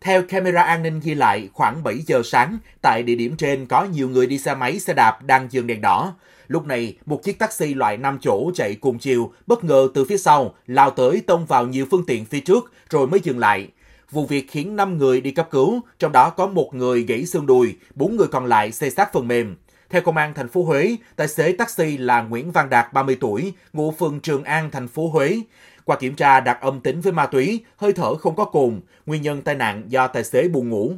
Theo 0.00 0.22
camera 0.28 0.62
an 0.62 0.82
ninh 0.82 1.00
ghi 1.00 1.14
lại, 1.14 1.48
khoảng 1.52 1.82
7 1.82 1.98
giờ 1.98 2.22
sáng, 2.24 2.58
tại 2.80 3.02
địa 3.02 3.14
điểm 3.14 3.36
trên 3.36 3.66
có 3.66 3.84
nhiều 3.84 4.08
người 4.08 4.26
đi 4.26 4.38
xe 4.38 4.54
máy, 4.54 4.78
xe 4.78 4.94
đạp 4.94 5.22
đang 5.22 5.48
dừng 5.50 5.66
đèn 5.66 5.80
đỏ. 5.80 6.14
Lúc 6.48 6.66
này, 6.66 6.96
một 7.06 7.22
chiếc 7.22 7.38
taxi 7.38 7.74
loại 7.74 7.96
5 7.96 8.18
chỗ 8.22 8.50
chạy 8.54 8.74
cùng 8.74 8.98
chiều, 8.98 9.32
bất 9.46 9.64
ngờ 9.64 9.88
từ 9.94 10.04
phía 10.04 10.18
sau, 10.18 10.54
lao 10.66 10.90
tới 10.90 11.22
tông 11.26 11.46
vào 11.46 11.66
nhiều 11.66 11.86
phương 11.90 12.06
tiện 12.06 12.24
phía 12.24 12.40
trước, 12.40 12.72
rồi 12.90 13.06
mới 13.06 13.20
dừng 13.20 13.38
lại. 13.38 13.68
Vụ 14.12 14.26
việc 14.26 14.50
khiến 14.50 14.76
5 14.76 14.98
người 14.98 15.20
đi 15.20 15.30
cấp 15.30 15.48
cứu, 15.50 15.80
trong 15.98 16.12
đó 16.12 16.30
có 16.30 16.46
một 16.46 16.74
người 16.74 17.02
gãy 17.02 17.26
xương 17.26 17.46
đùi, 17.46 17.76
4 17.94 18.16
người 18.16 18.26
còn 18.26 18.46
lại 18.46 18.72
xây 18.72 18.90
sát 18.90 19.12
phần 19.12 19.28
mềm. 19.28 19.56
Theo 19.90 20.02
công 20.02 20.16
an 20.16 20.34
thành 20.34 20.48
phố 20.48 20.62
Huế, 20.62 20.96
tài 21.16 21.28
xế 21.28 21.52
taxi 21.52 21.98
là 21.98 22.22
Nguyễn 22.22 22.52
Văn 22.52 22.70
Đạt 22.70 22.92
30 22.92 23.16
tuổi, 23.20 23.52
ngụ 23.72 23.90
phường 23.90 24.20
Trường 24.20 24.44
An 24.44 24.70
thành 24.70 24.88
phố 24.88 25.08
Huế. 25.08 25.40
Qua 25.84 25.96
kiểm 25.96 26.14
tra 26.14 26.40
đạt 26.40 26.58
âm 26.60 26.80
tính 26.80 27.00
với 27.00 27.12
ma 27.12 27.26
túy, 27.26 27.64
hơi 27.76 27.92
thở 27.92 28.14
không 28.14 28.36
có 28.36 28.44
cồn, 28.44 28.80
nguyên 29.06 29.22
nhân 29.22 29.42
tai 29.42 29.54
nạn 29.54 29.82
do 29.88 30.06
tài 30.06 30.24
xế 30.24 30.48
buồn 30.48 30.68
ngủ. 30.68 30.92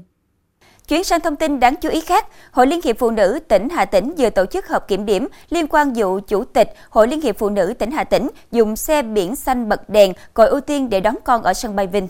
Chuyển 0.89 1.05
sang 1.05 1.21
thông 1.21 1.37
tin 1.37 1.61
đáng 1.61 1.75
chú 1.77 1.89
ý 1.89 2.01
khác, 2.01 2.27
Hội 2.51 2.67
Liên 2.67 2.81
hiệp 2.85 2.99
Phụ 2.99 3.11
nữ 3.11 3.39
tỉnh 3.49 3.69
Hà 3.69 3.85
Tĩnh 3.85 4.15
vừa 4.19 4.31
tổ 4.31 4.47
chức 4.47 4.69
họp 4.69 4.89
kiểm 4.89 5.07
điểm 5.07 5.29
liên 5.51 5.67
quan 5.67 5.93
vụ 5.93 6.21
Chủ 6.21 6.45
tịch 6.45 6.75
Hội 6.91 7.09
Liên 7.09 7.21
hiệp 7.21 7.39
Phụ 7.39 7.51
nữ 7.51 7.75
tỉnh 7.79 7.91
Hà 7.91 8.05
Tĩnh 8.05 8.31
dùng 8.53 8.77
xe 8.77 9.03
biển 9.03 9.37
xanh 9.37 9.69
bật 9.69 9.89
đèn 9.89 10.13
còi 10.35 10.49
ưu 10.49 10.61
tiên 10.61 10.91
để 10.91 11.01
đón 11.01 11.15
con 11.25 11.43
ở 11.43 11.55
sân 11.55 11.77
bay 11.77 11.87
Vinh. 11.87 12.09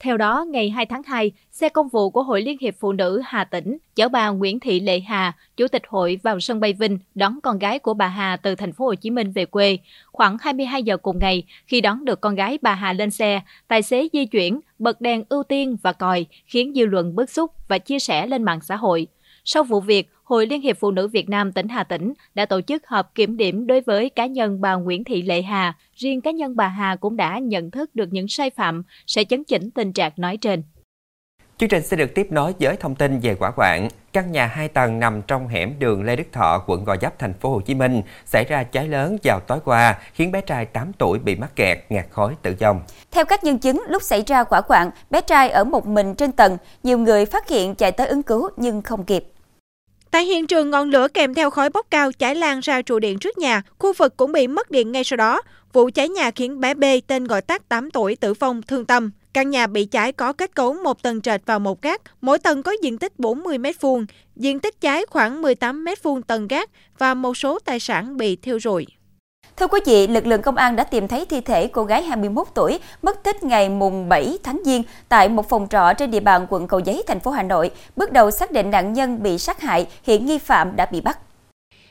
Theo 0.00 0.16
đó, 0.16 0.44
ngày 0.48 0.70
2 0.70 0.86
tháng 0.86 1.02
2, 1.02 1.32
xe 1.50 1.68
công 1.68 1.88
vụ 1.88 2.10
của 2.10 2.22
Hội 2.22 2.42
Liên 2.42 2.56
hiệp 2.60 2.74
Phụ 2.80 2.92
nữ 2.92 3.22
Hà 3.24 3.44
Tĩnh 3.44 3.78
chở 3.94 4.08
bà 4.08 4.28
Nguyễn 4.28 4.60
Thị 4.60 4.80
Lệ 4.80 5.00
Hà, 5.00 5.32
Chủ 5.56 5.68
tịch 5.68 5.82
hội 5.88 6.20
vào 6.22 6.40
sân 6.40 6.60
bay 6.60 6.72
Vinh 6.72 6.98
đón 7.14 7.38
con 7.42 7.58
gái 7.58 7.78
của 7.78 7.94
bà 7.94 8.08
Hà 8.08 8.36
từ 8.36 8.54
thành 8.54 8.72
phố 8.72 8.84
Hồ 8.84 8.94
Chí 8.94 9.10
Minh 9.10 9.32
về 9.32 9.46
quê. 9.46 9.78
Khoảng 10.12 10.36
22 10.40 10.82
giờ 10.82 10.96
cùng 10.96 11.18
ngày, 11.18 11.42
khi 11.66 11.80
đón 11.80 12.04
được 12.04 12.20
con 12.20 12.34
gái 12.34 12.58
bà 12.62 12.74
Hà 12.74 12.92
lên 12.92 13.10
xe, 13.10 13.40
tài 13.68 13.82
xế 13.82 14.08
di 14.12 14.26
chuyển, 14.26 14.60
bật 14.78 15.00
đèn 15.00 15.24
ưu 15.28 15.42
tiên 15.42 15.76
và 15.82 15.92
còi, 15.92 16.26
khiến 16.46 16.72
dư 16.74 16.86
luận 16.86 17.14
bức 17.14 17.30
xúc 17.30 17.50
và 17.68 17.78
chia 17.78 17.98
sẻ 17.98 18.26
lên 18.26 18.42
mạng 18.42 18.60
xã 18.60 18.76
hội. 18.76 19.06
Sau 19.50 19.64
vụ 19.64 19.80
việc, 19.80 20.08
Hội 20.24 20.46
Liên 20.46 20.60
hiệp 20.60 20.76
Phụ 20.80 20.90
nữ 20.90 21.08
Việt 21.08 21.28
Nam 21.28 21.52
tỉnh 21.52 21.68
Hà 21.68 21.84
Tĩnh 21.84 22.12
đã 22.34 22.46
tổ 22.46 22.60
chức 22.60 22.86
họp 22.86 23.14
kiểm 23.14 23.36
điểm 23.36 23.66
đối 23.66 23.80
với 23.80 24.10
cá 24.10 24.26
nhân 24.26 24.60
bà 24.60 24.74
Nguyễn 24.74 25.04
Thị 25.04 25.22
Lệ 25.22 25.42
Hà. 25.42 25.76
Riêng 25.94 26.20
cá 26.20 26.30
nhân 26.30 26.56
bà 26.56 26.68
Hà 26.68 26.96
cũng 26.96 27.16
đã 27.16 27.38
nhận 27.38 27.70
thức 27.70 27.94
được 27.94 28.08
những 28.12 28.28
sai 28.28 28.50
phạm, 28.50 28.82
sẽ 29.06 29.24
chấn 29.24 29.44
chỉnh 29.44 29.70
tình 29.70 29.92
trạng 29.92 30.12
nói 30.16 30.36
trên. 30.36 30.62
Chương 31.58 31.68
trình 31.68 31.82
sẽ 31.82 31.96
được 31.96 32.14
tiếp 32.14 32.26
nối 32.30 32.54
với 32.60 32.76
thông 32.76 32.94
tin 32.94 33.20
về 33.20 33.34
quả 33.34 33.50
quạng. 33.50 33.88
Căn 34.12 34.32
nhà 34.32 34.46
2 34.46 34.68
tầng 34.68 34.98
nằm 34.98 35.22
trong 35.22 35.48
hẻm 35.48 35.78
đường 35.78 36.02
Lê 36.02 36.16
Đức 36.16 36.32
Thọ, 36.32 36.64
quận 36.66 36.84
Gò 36.84 36.96
Vấp, 37.00 37.18
thành 37.18 37.34
phố 37.34 37.50
Hồ 37.50 37.60
Chí 37.60 37.74
Minh 37.74 38.02
xảy 38.24 38.44
ra 38.44 38.62
cháy 38.62 38.88
lớn 38.88 39.16
vào 39.24 39.40
tối 39.40 39.58
qua, 39.64 39.98
khiến 40.12 40.32
bé 40.32 40.40
trai 40.40 40.66
8 40.66 40.92
tuổi 40.98 41.18
bị 41.18 41.36
mắc 41.36 41.56
kẹt, 41.56 41.78
ngạt 41.88 42.06
khói 42.10 42.34
tự 42.42 42.54
vong. 42.60 42.80
Theo 43.10 43.24
các 43.24 43.44
nhân 43.44 43.58
chứng, 43.58 43.82
lúc 43.88 44.02
xảy 44.02 44.22
ra 44.26 44.44
quả 44.44 44.60
quạng, 44.60 44.90
bé 45.10 45.20
trai 45.20 45.50
ở 45.50 45.64
một 45.64 45.86
mình 45.86 46.14
trên 46.14 46.32
tầng, 46.32 46.56
nhiều 46.82 46.98
người 46.98 47.26
phát 47.26 47.48
hiện 47.48 47.74
chạy 47.74 47.92
tới 47.92 48.06
ứng 48.06 48.22
cứu 48.22 48.50
nhưng 48.56 48.82
không 48.82 49.04
kịp. 49.04 49.24
Tại 50.10 50.24
hiện 50.24 50.46
trường, 50.46 50.70
ngọn 50.70 50.90
lửa 50.90 51.08
kèm 51.14 51.34
theo 51.34 51.50
khói 51.50 51.70
bốc 51.70 51.86
cao 51.90 52.12
cháy 52.12 52.34
lan 52.34 52.60
ra 52.60 52.82
trụ 52.82 52.98
điện 52.98 53.18
trước 53.18 53.38
nhà, 53.38 53.62
khu 53.78 53.92
vực 53.92 54.16
cũng 54.16 54.32
bị 54.32 54.46
mất 54.46 54.70
điện 54.70 54.92
ngay 54.92 55.04
sau 55.04 55.16
đó. 55.16 55.42
Vụ 55.72 55.90
cháy 55.94 56.08
nhà 56.08 56.30
khiến 56.30 56.60
bé 56.60 56.74
B 56.74 56.84
tên 57.06 57.24
gọi 57.24 57.42
tắt 57.42 57.68
8 57.68 57.90
tuổi 57.90 58.16
tử 58.16 58.34
vong 58.34 58.62
thương 58.62 58.84
tâm. 58.84 59.10
Căn 59.32 59.50
nhà 59.50 59.66
bị 59.66 59.84
cháy 59.84 60.12
có 60.12 60.32
kết 60.32 60.54
cấu 60.54 60.74
một 60.74 61.02
tầng 61.02 61.20
trệt 61.20 61.42
và 61.46 61.58
một 61.58 61.82
gác, 61.82 62.02
mỗi 62.20 62.38
tầng 62.38 62.62
có 62.62 62.72
diện 62.82 62.98
tích 62.98 63.18
40 63.18 63.58
m2, 63.58 64.06
diện 64.36 64.60
tích 64.60 64.80
cháy 64.80 65.04
khoảng 65.10 65.42
18 65.42 65.84
m2 65.84 66.22
tầng 66.22 66.48
gác 66.48 66.70
và 66.98 67.14
một 67.14 67.36
số 67.36 67.58
tài 67.58 67.80
sản 67.80 68.16
bị 68.16 68.36
thiêu 68.36 68.60
rụi. 68.60 68.86
Thưa 69.58 69.66
quý 69.66 69.80
vị, 69.86 70.06
lực 70.06 70.26
lượng 70.26 70.42
công 70.42 70.56
an 70.56 70.76
đã 70.76 70.84
tìm 70.84 71.08
thấy 71.08 71.24
thi 71.24 71.40
thể 71.40 71.66
cô 71.66 71.84
gái 71.84 72.02
21 72.02 72.46
tuổi 72.54 72.78
mất 73.02 73.22
tích 73.22 73.42
ngày 73.42 73.68
mùng 73.68 74.08
7 74.08 74.38
tháng 74.42 74.60
Giêng 74.64 74.82
tại 75.08 75.28
một 75.28 75.48
phòng 75.48 75.66
trọ 75.70 75.92
trên 75.98 76.10
địa 76.10 76.20
bàn 76.20 76.46
quận 76.50 76.68
Cầu 76.68 76.80
Giấy, 76.80 77.02
thành 77.06 77.20
phố 77.20 77.30
Hà 77.30 77.42
Nội. 77.42 77.70
Bước 77.96 78.12
đầu 78.12 78.30
xác 78.30 78.50
định 78.50 78.70
nạn 78.70 78.92
nhân 78.92 79.22
bị 79.22 79.38
sát 79.38 79.60
hại, 79.60 79.86
hiện 80.02 80.26
nghi 80.26 80.38
phạm 80.38 80.76
đã 80.76 80.86
bị 80.86 81.00
bắt. 81.00 81.18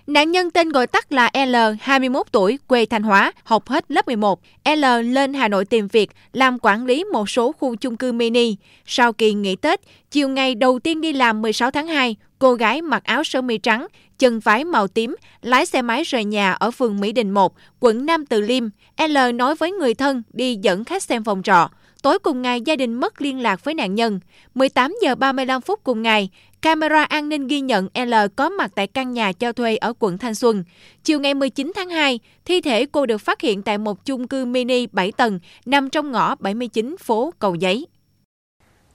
Nạn 0.08 0.32
nhân 0.32 0.52
tên 0.52 0.70
gọi 0.70 0.88
tắt 0.88 1.12
là 1.12 1.32
L, 1.46 1.56
21 1.82 2.28
tuổi, 2.32 2.60
quê 2.68 2.86
Thanh 2.86 3.04
Hóa, 3.04 3.32
học 3.44 3.68
hết 3.68 3.86
lớp 3.92 4.08
11. 4.08 4.40
L 4.76 4.86
lên 5.04 5.34
Hà 5.34 5.48
Nội 5.48 5.66
tìm 5.66 5.88
việc, 5.88 6.12
làm 6.34 6.58
quản 6.62 6.86
lý 6.86 7.04
một 7.04 7.30
số 7.30 7.52
khu 7.52 7.76
chung 7.76 7.98
cư 7.98 8.12
mini. 8.12 8.56
Sau 8.86 9.14
kỳ 9.14 9.34
nghỉ 9.34 9.56
Tết, 9.56 9.82
chiều 10.12 10.30
ngày 10.30 10.56
đầu 10.56 10.80
tiên 10.80 11.02
đi 11.02 11.14
làm 11.14 11.42
16 11.42 11.72
tháng 11.72 11.88
2, 11.88 12.16
cô 12.40 12.54
gái 12.54 12.82
mặc 12.82 13.04
áo 13.04 13.24
sơ 13.24 13.42
mi 13.42 13.58
trắng, 13.58 13.88
chân 14.20 14.40
váy 14.40 14.64
màu 14.64 14.88
tím, 14.88 15.16
lái 15.42 15.66
xe 15.66 15.82
máy 15.82 16.04
rời 16.04 16.26
nhà 16.26 16.52
ở 16.52 16.72
phường 16.72 17.00
Mỹ 17.00 17.12
Đình 17.12 17.32
1, 17.32 17.54
quận 17.80 18.06
Nam 18.06 18.26
Từ 18.26 18.42
Liêm. 18.42 18.64
L 19.08 19.18
nói 19.36 19.56
với 19.56 19.72
người 19.72 19.94
thân 19.94 20.24
đi 20.34 20.56
dẫn 20.62 20.84
khách 20.84 21.04
xem 21.04 21.24
phòng 21.24 21.44
trọ. 21.44 21.70
Tối 22.02 22.20
cùng 22.20 22.42
ngày, 22.42 22.62
gia 22.62 22.76
đình 22.76 22.94
mất 22.94 23.22
liên 23.22 23.40
lạc 23.40 23.64
với 23.64 23.74
nạn 23.74 23.96
nhân. 23.96 24.20
18 24.56 24.96
giờ 25.02 25.16
35 25.16 25.62
phút 25.62 25.84
cùng 25.84 26.02
ngày, 26.02 26.30
camera 26.62 27.04
an 27.04 27.30
ninh 27.30 27.48
ghi 27.48 27.62
nhận 27.62 27.88
L 28.06 28.14
có 28.36 28.50
mặt 28.50 28.72
tại 28.76 28.88
căn 28.88 29.14
nhà 29.14 29.32
cho 29.32 29.52
thuê 29.52 29.78
ở 29.78 29.94
quận 30.00 30.18
Thanh 30.18 30.36
Xuân. 30.36 30.64
Chiều 31.04 31.20
ngày 31.20 31.34
19 31.34 31.72
tháng 31.76 31.90
2, 31.90 32.20
thi 32.46 32.62
thể 32.62 32.86
cô 32.86 33.06
được 33.06 33.18
phát 33.18 33.42
hiện 33.42 33.62
tại 33.62 33.78
một 33.78 34.06
chung 34.06 34.28
cư 34.28 34.46
mini 34.46 34.88
7 34.92 35.12
tầng 35.12 35.40
nằm 35.66 35.90
trong 35.90 36.12
ngõ 36.12 36.36
79 36.36 36.96
phố 37.00 37.34
Cầu 37.40 37.56
Giấy. 37.56 37.86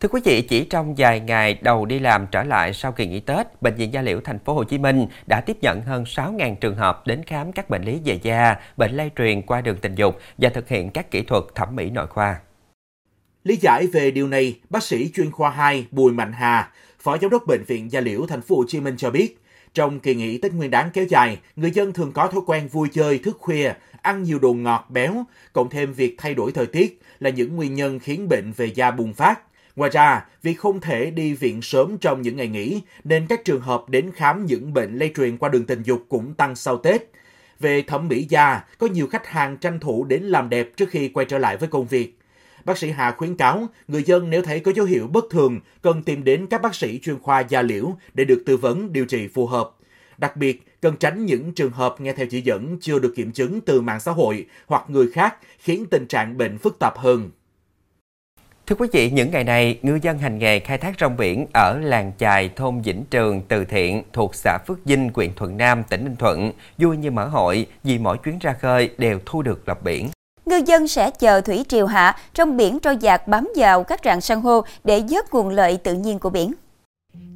Thưa 0.02 0.08
quý 0.08 0.20
vị, 0.24 0.42
chỉ 0.42 0.64
trong 0.64 0.94
vài 0.98 1.20
ngày 1.20 1.58
đầu 1.62 1.86
đi 1.86 1.98
làm 1.98 2.26
trở 2.30 2.42
lại 2.42 2.72
sau 2.72 2.92
kỳ 2.92 3.06
nghỉ 3.06 3.20
Tết, 3.20 3.62
bệnh 3.62 3.74
viện 3.74 3.92
Gia 3.92 4.02
Liễu 4.02 4.20
thành 4.20 4.38
phố 4.38 4.54
Hồ 4.54 4.64
Chí 4.64 4.78
Minh 4.78 5.06
đã 5.26 5.40
tiếp 5.40 5.56
nhận 5.62 5.82
hơn 5.82 6.04
6.000 6.04 6.54
trường 6.54 6.76
hợp 6.76 7.06
đến 7.06 7.22
khám 7.22 7.52
các 7.52 7.70
bệnh 7.70 7.82
lý 7.82 8.00
về 8.04 8.18
da, 8.22 8.56
bệnh 8.76 8.96
lây 8.96 9.10
truyền 9.16 9.42
qua 9.42 9.60
đường 9.60 9.76
tình 9.76 9.94
dục 9.94 10.18
và 10.38 10.48
thực 10.48 10.68
hiện 10.68 10.90
các 10.90 11.10
kỹ 11.10 11.22
thuật 11.22 11.44
thẩm 11.54 11.76
mỹ 11.76 11.90
nội 11.90 12.06
khoa. 12.06 12.40
Lý 13.44 13.56
giải 13.56 13.86
về 13.86 14.10
điều 14.10 14.28
này, 14.28 14.60
bác 14.70 14.82
sĩ 14.82 15.10
chuyên 15.14 15.30
khoa 15.30 15.50
2 15.50 15.86
Bùi 15.90 16.12
Mạnh 16.12 16.32
Hà, 16.32 16.70
Phó 17.00 17.18
Giám 17.18 17.30
đốc 17.30 17.42
Bệnh 17.46 17.64
viện 17.66 17.92
Gia 17.92 18.00
Liễu 18.00 18.26
thành 18.26 18.42
phố 18.42 18.56
Hồ 18.56 18.64
Chí 18.68 18.80
Minh 18.80 18.94
cho 18.96 19.10
biết, 19.10 19.38
trong 19.74 20.00
kỳ 20.00 20.14
nghỉ 20.14 20.38
Tết 20.38 20.52
Nguyên 20.52 20.70
đán 20.70 20.90
kéo 20.92 21.04
dài, 21.04 21.38
người 21.56 21.70
dân 21.70 21.92
thường 21.92 22.12
có 22.12 22.26
thói 22.26 22.40
quen 22.46 22.68
vui 22.68 22.88
chơi, 22.92 23.18
thức 23.18 23.36
khuya, 23.40 23.72
ăn 24.02 24.22
nhiều 24.22 24.38
đồ 24.38 24.52
ngọt, 24.52 24.86
béo, 24.88 25.24
cộng 25.52 25.70
thêm 25.70 25.92
việc 25.92 26.14
thay 26.18 26.34
đổi 26.34 26.52
thời 26.52 26.66
tiết 26.66 27.00
là 27.20 27.30
những 27.30 27.56
nguyên 27.56 27.74
nhân 27.74 27.98
khiến 27.98 28.28
bệnh 28.28 28.52
về 28.52 28.66
da 28.66 28.90
bùng 28.90 29.14
phát. 29.14 29.40
Ngoài 29.76 29.90
ra, 29.90 30.24
vì 30.42 30.54
không 30.54 30.80
thể 30.80 31.10
đi 31.10 31.34
viện 31.34 31.62
sớm 31.62 31.98
trong 31.98 32.22
những 32.22 32.36
ngày 32.36 32.48
nghỉ, 32.48 32.82
nên 33.04 33.26
các 33.26 33.44
trường 33.44 33.60
hợp 33.60 33.84
đến 33.88 34.10
khám 34.14 34.46
những 34.46 34.74
bệnh 34.74 34.98
lây 34.98 35.12
truyền 35.16 35.36
qua 35.36 35.48
đường 35.48 35.66
tình 35.66 35.82
dục 35.82 36.04
cũng 36.08 36.34
tăng 36.34 36.56
sau 36.56 36.76
Tết. 36.76 37.02
Về 37.60 37.82
thẩm 37.82 38.08
mỹ 38.08 38.26
da, 38.28 38.64
có 38.78 38.86
nhiều 38.86 39.06
khách 39.06 39.26
hàng 39.26 39.56
tranh 39.56 39.80
thủ 39.80 40.04
đến 40.04 40.22
làm 40.22 40.48
đẹp 40.48 40.76
trước 40.76 40.90
khi 40.90 41.08
quay 41.08 41.26
trở 41.26 41.38
lại 41.38 41.56
với 41.56 41.68
công 41.68 41.86
việc. 41.86 42.18
Bác 42.64 42.78
sĩ 42.78 42.90
Hà 42.90 43.10
khuyến 43.10 43.36
cáo 43.36 43.68
người 43.88 44.02
dân 44.02 44.30
nếu 44.30 44.42
thấy 44.42 44.60
có 44.60 44.72
dấu 44.72 44.86
hiệu 44.86 45.06
bất 45.06 45.24
thường 45.30 45.60
cần 45.82 46.02
tìm 46.02 46.24
đến 46.24 46.46
các 46.46 46.62
bác 46.62 46.74
sĩ 46.74 47.00
chuyên 47.02 47.18
khoa 47.18 47.40
da 47.40 47.62
liễu 47.62 47.96
để 48.14 48.24
được 48.24 48.42
tư 48.46 48.56
vấn 48.56 48.92
điều 48.92 49.04
trị 49.04 49.28
phù 49.28 49.46
hợp. 49.46 49.70
Đặc 50.18 50.36
biệt, 50.36 50.62
cần 50.80 50.96
tránh 50.96 51.26
những 51.26 51.52
trường 51.54 51.72
hợp 51.72 52.00
nghe 52.00 52.12
theo 52.12 52.26
chỉ 52.26 52.40
dẫn 52.40 52.78
chưa 52.80 52.98
được 52.98 53.12
kiểm 53.16 53.32
chứng 53.32 53.60
từ 53.60 53.80
mạng 53.80 54.00
xã 54.00 54.12
hội 54.12 54.46
hoặc 54.66 54.84
người 54.88 55.10
khác 55.12 55.36
khiến 55.58 55.86
tình 55.90 56.06
trạng 56.06 56.38
bệnh 56.38 56.58
phức 56.58 56.78
tạp 56.78 56.98
hơn. 56.98 57.30
Thưa 58.66 58.76
quý 58.76 58.88
vị, 58.92 59.10
những 59.10 59.30
ngày 59.30 59.44
này, 59.44 59.78
ngư 59.82 59.98
dân 60.02 60.18
hành 60.18 60.38
nghề 60.38 60.60
khai 60.60 60.78
thác 60.78 60.94
rong 61.00 61.16
biển 61.16 61.46
ở 61.52 61.78
làng 61.78 62.12
chài 62.18 62.50
thôn 62.56 62.80
Vĩnh 62.80 63.04
Trường, 63.10 63.42
Từ 63.48 63.64
Thiện 63.64 64.02
thuộc 64.12 64.34
xã 64.34 64.58
Phước 64.66 64.78
Dinh, 64.84 65.10
huyện 65.14 65.34
Thuận 65.34 65.56
Nam, 65.56 65.82
tỉnh 65.82 66.04
Ninh 66.04 66.16
Thuận 66.16 66.52
vui 66.78 66.96
như 66.96 67.10
mở 67.10 67.26
hội 67.26 67.66
vì 67.84 67.98
mỗi 67.98 68.18
chuyến 68.18 68.38
ra 68.38 68.52
khơi 68.60 68.90
đều 68.98 69.18
thu 69.26 69.42
được 69.42 69.68
lọc 69.68 69.82
biển. 69.82 70.10
Ngư 70.46 70.60
dân 70.66 70.88
sẽ 70.88 71.10
chờ 71.10 71.40
thủy 71.40 71.64
triều 71.68 71.86
hạ 71.86 72.16
trong 72.34 72.56
biển 72.56 72.80
trôi 72.80 72.96
dạt 72.96 73.28
bám 73.28 73.48
vào 73.56 73.84
các 73.84 74.00
rạn 74.04 74.20
san 74.20 74.40
hô 74.40 74.64
để 74.84 75.02
vớt 75.10 75.32
nguồn 75.32 75.48
lợi 75.48 75.76
tự 75.76 75.94
nhiên 75.94 76.18
của 76.18 76.30
biển. 76.30 76.52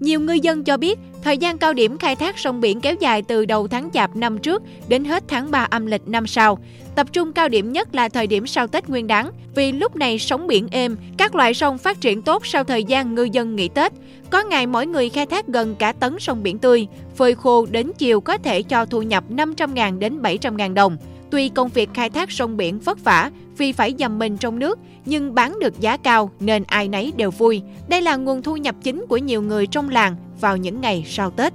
Nhiều 0.00 0.21
ngư 0.21 0.33
dân 0.33 0.64
cho 0.64 0.76
biết, 0.76 0.99
thời 1.23 1.38
gian 1.38 1.59
cao 1.59 1.73
điểm 1.73 1.99
khai 1.99 2.16
thác 2.16 2.38
sông 2.38 2.61
biển 2.61 2.80
kéo 2.80 2.95
dài 3.00 3.23
từ 3.23 3.45
đầu 3.45 3.68
tháng 3.68 3.90
Chạp 3.90 4.16
năm 4.16 4.38
trước 4.38 4.62
đến 4.88 5.04
hết 5.04 5.25
tháng 5.28 5.50
3 5.50 5.66
âm 5.71 5.87
lịch 5.87 6.09
năm 6.09 6.26
sau. 6.26 6.59
Tập 6.95 7.06
trung 7.12 7.33
cao 7.33 7.49
điểm 7.49 7.73
nhất 7.73 7.95
là 7.95 8.09
thời 8.09 8.26
điểm 8.26 8.47
sau 8.47 8.66
Tết 8.66 8.88
Nguyên 8.88 9.06
đán, 9.06 9.30
vì 9.54 9.73
lúc 9.73 9.97
này 9.97 10.18
sóng 10.18 10.47
biển 10.47 10.68
êm, 10.71 10.97
các 11.18 11.35
loại 11.35 11.54
sông 11.54 11.78
phát 11.78 12.00
triển 12.00 12.23
tốt 12.23 12.47
sau 12.47 12.64
thời 12.64 12.85
gian 12.85 13.14
ngư 13.14 13.23
dân 13.23 13.56
nghỉ 13.56 13.68
Tết. 13.68 13.92
Có 14.30 14.42
ngày 14.42 14.66
mỗi 14.66 14.87
người 14.87 15.09
khai 15.09 15.26
thác 15.26 15.47
gần 15.47 15.75
cả 15.75 15.92
tấn 15.92 16.18
sông 16.18 16.42
biển 16.42 16.59
tươi, 16.59 16.87
phơi 17.16 17.35
khô 17.35 17.66
đến 17.66 17.92
chiều 17.99 18.21
có 18.21 18.38
thể 18.38 18.62
cho 18.62 18.85
thu 18.85 19.02
nhập 19.02 19.25
500.000 19.30 19.99
đến 19.99 20.23
700.000 20.23 20.75
đồng. 20.75 20.97
Tuy 21.30 21.49
công 21.49 21.68
việc 21.68 21.90
khai 21.95 22.11
thác 22.11 22.30
sông 22.30 22.56
biển 22.56 22.78
vất 22.78 23.04
vả 23.04 23.30
vì 23.59 23.73
phải 23.73 23.95
dầm 23.99 24.18
mình 24.18 24.37
trong 24.37 24.59
nước, 24.59 24.78
nhưng 25.04 25.35
bán 25.35 25.59
được 25.59 25.80
giá 25.80 25.97
cao 25.97 26.30
nên 26.40 26.64
ai 26.66 26.88
nấy 26.88 27.12
đều 27.16 27.30
vui. 27.30 27.62
Đây 27.88 28.02
là 28.02 28.16
nguồn 28.16 28.42
thu 28.42 28.56
nhập 28.56 28.75
chính 28.83 29.04
của 29.09 29.16
nhiều 29.16 29.42
người 29.42 29.66
trong 29.66 29.88
làng 29.88 30.16
vào 30.40 30.56
những 30.56 30.80
ngày 30.80 31.04
sau 31.06 31.30
Tết. 31.30 31.52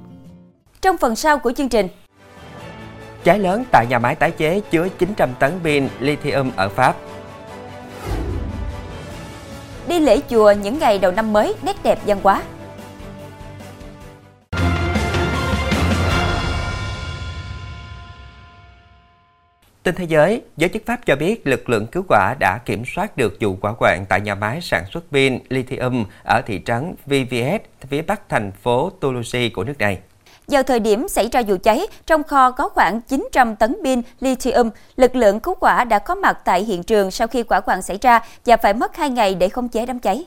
Trong 0.81 0.97
phần 0.97 1.15
sau 1.15 1.37
của 1.37 1.51
chương 1.51 1.69
trình, 1.69 1.87
Cháy 3.23 3.39
lớn 3.39 3.63
tại 3.71 3.87
nhà 3.89 3.99
máy 3.99 4.15
tái 4.15 4.31
chế 4.31 4.61
chứa 4.71 4.87
900 4.97 5.29
tấn 5.39 5.51
pin 5.63 5.87
lithium 5.99 6.51
ở 6.55 6.69
Pháp. 6.69 6.95
đi 9.87 9.99
lễ 9.99 10.19
chùa 10.29 10.53
những 10.63 10.79
ngày 10.79 10.99
đầu 10.99 11.11
năm 11.11 11.33
mới 11.33 11.55
nét 11.61 11.75
đẹp 11.83 11.99
văn 12.05 12.19
hóa. 12.23 12.41
Tin 19.83 19.95
thế 19.95 20.05
giới, 20.05 20.41
giới 20.57 20.69
chức 20.69 20.85
Pháp 20.85 21.05
cho 21.05 21.15
biết 21.15 21.47
lực 21.47 21.69
lượng 21.69 21.87
cứu 21.87 22.03
hỏa 22.09 22.35
đã 22.39 22.59
kiểm 22.65 22.83
soát 22.85 23.17
được 23.17 23.37
vụ 23.39 23.57
hỏa 23.61 23.73
hoạn 23.79 24.05
tại 24.09 24.21
nhà 24.21 24.35
máy 24.35 24.61
sản 24.61 24.83
xuất 24.93 25.03
pin 25.11 25.39
lithium 25.49 26.05
ở 26.23 26.41
thị 26.45 26.61
trấn 26.65 26.95
VVS, 27.05 27.87
phía 27.89 28.01
bắc 28.01 28.29
thành 28.29 28.51
phố 28.51 28.89
Toulouse 28.89 29.49
của 29.49 29.63
nước 29.63 29.77
này. 29.79 29.99
Vào 30.47 30.63
thời 30.63 30.79
điểm 30.79 31.07
xảy 31.07 31.29
ra 31.31 31.41
vụ 31.41 31.57
cháy, 31.63 31.87
trong 32.05 32.23
kho 32.23 32.51
có 32.51 32.69
khoảng 32.69 33.01
900 33.01 33.55
tấn 33.55 33.75
pin 33.83 34.01
lithium, 34.19 34.69
lực 34.95 35.15
lượng 35.15 35.39
cứu 35.39 35.55
hỏa 35.61 35.83
đã 35.83 35.99
có 35.99 36.15
mặt 36.15 36.37
tại 36.45 36.63
hiện 36.63 36.83
trường 36.83 37.11
sau 37.11 37.27
khi 37.27 37.43
quả 37.43 37.61
hoạn 37.65 37.81
xảy 37.81 37.97
ra 38.01 38.19
và 38.45 38.57
phải 38.57 38.73
mất 38.73 38.95
2 38.95 39.09
ngày 39.09 39.35
để 39.35 39.49
khống 39.49 39.69
chế 39.69 39.85
đám 39.85 39.99
cháy. 39.99 40.25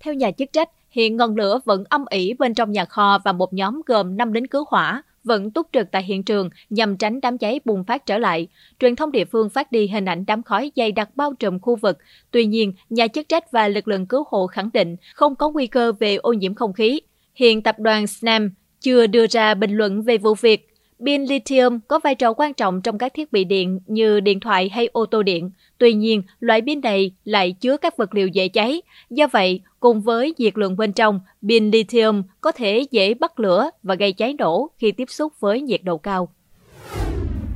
Theo 0.00 0.14
nhà 0.14 0.30
chức 0.38 0.52
trách, 0.52 0.68
hiện 0.90 1.16
ngọn 1.16 1.36
lửa 1.36 1.60
vẫn 1.64 1.84
âm 1.88 2.04
ỉ 2.10 2.34
bên 2.38 2.54
trong 2.54 2.72
nhà 2.72 2.84
kho 2.84 3.18
và 3.24 3.32
một 3.32 3.52
nhóm 3.52 3.80
gồm 3.86 4.16
5 4.16 4.32
lính 4.32 4.48
cứu 4.48 4.64
hỏa 4.68 5.02
vẫn 5.24 5.50
túc 5.50 5.66
trực 5.72 5.90
tại 5.90 6.02
hiện 6.02 6.22
trường 6.22 6.50
nhằm 6.70 6.96
tránh 6.96 7.20
đám 7.20 7.38
cháy 7.38 7.60
bùng 7.64 7.84
phát 7.84 8.06
trở 8.06 8.18
lại. 8.18 8.48
Truyền 8.80 8.96
thông 8.96 9.12
địa 9.12 9.24
phương 9.24 9.50
phát 9.50 9.72
đi 9.72 9.86
hình 9.86 10.04
ảnh 10.04 10.24
đám 10.26 10.42
khói 10.42 10.72
dày 10.76 10.92
đặc 10.92 11.08
bao 11.16 11.34
trùm 11.38 11.58
khu 11.58 11.76
vực. 11.76 11.98
Tuy 12.30 12.46
nhiên, 12.46 12.72
nhà 12.90 13.08
chức 13.08 13.28
trách 13.28 13.52
và 13.52 13.68
lực 13.68 13.88
lượng 13.88 14.06
cứu 14.06 14.24
hộ 14.30 14.46
khẳng 14.46 14.70
định 14.74 14.96
không 15.14 15.36
có 15.36 15.50
nguy 15.50 15.66
cơ 15.66 15.92
về 15.92 16.16
ô 16.16 16.32
nhiễm 16.32 16.54
không 16.54 16.72
khí. 16.72 17.00
Hiện 17.34 17.62
tập 17.62 17.78
đoàn 17.78 18.06
Snam 18.06 18.50
chưa 18.80 19.06
đưa 19.06 19.26
ra 19.26 19.54
bình 19.54 19.72
luận 19.72 20.02
về 20.02 20.18
vụ 20.18 20.34
việc. 20.34 20.68
Pin 21.06 21.22
lithium 21.22 21.78
có 21.88 21.98
vai 21.98 22.14
trò 22.14 22.32
quan 22.32 22.54
trọng 22.54 22.82
trong 22.82 22.98
các 22.98 23.14
thiết 23.14 23.32
bị 23.32 23.44
điện 23.44 23.80
như 23.86 24.20
điện 24.20 24.40
thoại 24.40 24.68
hay 24.68 24.88
ô 24.92 25.06
tô 25.06 25.22
điện. 25.22 25.50
Tuy 25.78 25.92
nhiên, 25.92 26.22
loại 26.40 26.62
pin 26.66 26.80
này 26.80 27.12
lại 27.24 27.52
chứa 27.52 27.76
các 27.76 27.96
vật 27.96 28.14
liệu 28.14 28.28
dễ 28.28 28.48
cháy. 28.48 28.82
Do 29.10 29.26
vậy, 29.26 29.60
cùng 29.80 30.00
với 30.00 30.34
nhiệt 30.38 30.58
lượng 30.58 30.76
bên 30.76 30.92
trong, 30.92 31.20
pin 31.48 31.70
lithium 31.70 32.22
có 32.40 32.52
thể 32.52 32.84
dễ 32.90 33.14
bắt 33.14 33.40
lửa 33.40 33.70
và 33.82 33.94
gây 33.94 34.12
cháy 34.12 34.34
nổ 34.38 34.70
khi 34.78 34.92
tiếp 34.92 35.10
xúc 35.10 35.32
với 35.40 35.60
nhiệt 35.60 35.80
độ 35.84 35.98
cao. 35.98 36.28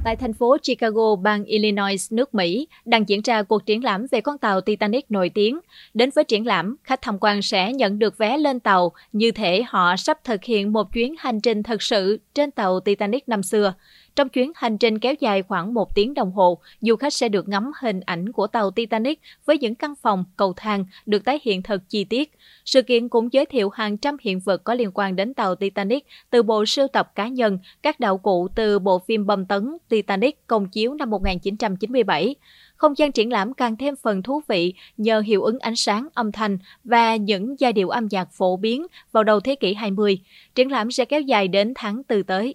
Tại 0.05 0.17
thành 0.17 0.33
phố 0.33 0.57
Chicago, 0.63 1.17
bang 1.17 1.45
Illinois, 1.45 2.13
nước 2.13 2.35
Mỹ, 2.35 2.69
đang 2.85 3.09
diễn 3.09 3.21
ra 3.25 3.43
cuộc 3.43 3.67
triển 3.67 3.85
lãm 3.85 4.07
về 4.11 4.21
con 4.21 4.39
tàu 4.39 4.61
Titanic 4.61 5.11
nổi 5.11 5.31
tiếng. 5.35 5.59
Đến 5.95 6.11
với 6.15 6.25
triển 6.25 6.47
lãm, 6.47 6.77
khách 6.85 7.03
tham 7.03 7.19
quan 7.21 7.43
sẽ 7.43 7.73
nhận 7.73 7.99
được 7.99 8.19
vé 8.19 8.39
lên 8.39 8.61
tàu, 8.61 8.93
như 9.13 9.31
thể 9.31 9.63
họ 9.69 9.97
sắp 9.97 10.25
thực 10.25 10.45
hiện 10.45 10.73
một 10.73 10.93
chuyến 10.93 11.15
hành 11.19 11.41
trình 11.41 11.63
thật 11.63 11.83
sự 11.83 12.19
trên 12.35 12.51
tàu 12.51 12.81
Titanic 12.81 13.29
năm 13.29 13.43
xưa. 13.43 13.75
Trong 14.19 14.29
chuyến 14.29 14.53
hành 14.55 14.79
trình 14.79 14.99
kéo 14.99 15.15
dài 15.21 15.43
khoảng 15.43 15.75
một 15.75 15.95
tiếng 15.95 16.15
đồng 16.15 16.33
hồ, 16.33 16.59
du 16.81 16.97
khách 16.97 17.13
sẽ 17.13 17.29
được 17.29 17.49
ngắm 17.49 17.71
hình 17.81 18.01
ảnh 18.01 18.33
của 18.33 18.47
tàu 18.47 18.71
Titanic 18.71 19.21
với 19.47 19.59
những 19.59 19.75
căn 19.75 19.95
phòng, 20.03 20.25
cầu 20.37 20.53
thang 20.57 20.85
được 21.07 21.25
tái 21.25 21.41
hiện 21.43 21.63
thật 21.63 21.83
chi 21.89 22.05
tiết. 22.05 22.33
Sự 22.65 22.83
kiện 22.83 23.09
cũng 23.09 23.33
giới 23.33 23.47
thiệu 23.47 23.69
hàng 23.69 23.97
trăm 23.97 24.17
hiện 24.21 24.41
vật 24.41 24.65
có 24.65 24.75
liên 24.75 24.91
quan 24.95 25.17
đến 25.17 25.35
tàu 25.35 25.55
Titanic, 25.55 26.07
từ 26.31 26.43
bộ 26.43 26.65
sưu 26.65 26.89
tập 26.89 27.13
cá 27.15 27.29
nhân, 27.29 27.59
các 27.83 28.01
đạo 28.01 28.19
cụ 28.19 28.49
từ 28.55 28.79
bộ 28.79 28.99
phim 28.99 29.27
bom 29.27 29.47
tấn 29.47 29.77
Titanic 29.89 30.47
công 30.47 30.69
chiếu 30.69 30.95
năm 30.95 31.11
1997. 31.11 32.35
Không 32.77 32.99
gian 32.99 33.13
triển 33.13 33.33
lãm 33.33 33.55
càng 33.55 33.77
thêm 33.77 33.95
phần 33.97 34.23
thú 34.23 34.41
vị 34.49 34.75
nhờ 34.97 35.21
hiệu 35.21 35.43
ứng 35.43 35.59
ánh 35.59 35.77
sáng, 35.77 36.09
âm 36.15 36.33
thanh 36.33 36.59
và 36.85 37.17
những 37.17 37.57
giai 37.59 37.73
điệu 37.73 37.89
âm 37.89 38.09
nhạc 38.11 38.29
phổ 38.33 38.57
biến 38.57 38.87
vào 39.13 39.25
đầu 39.25 39.41
thế 39.41 39.55
kỷ 39.55 39.75
20. 39.75 40.19
Triển 40.55 40.71
lãm 40.71 40.91
sẽ 40.91 41.05
kéo 41.05 41.21
dài 41.21 41.49
đến 41.49 41.73
tháng 41.77 42.03
4 42.09 42.23
tới. 42.23 42.55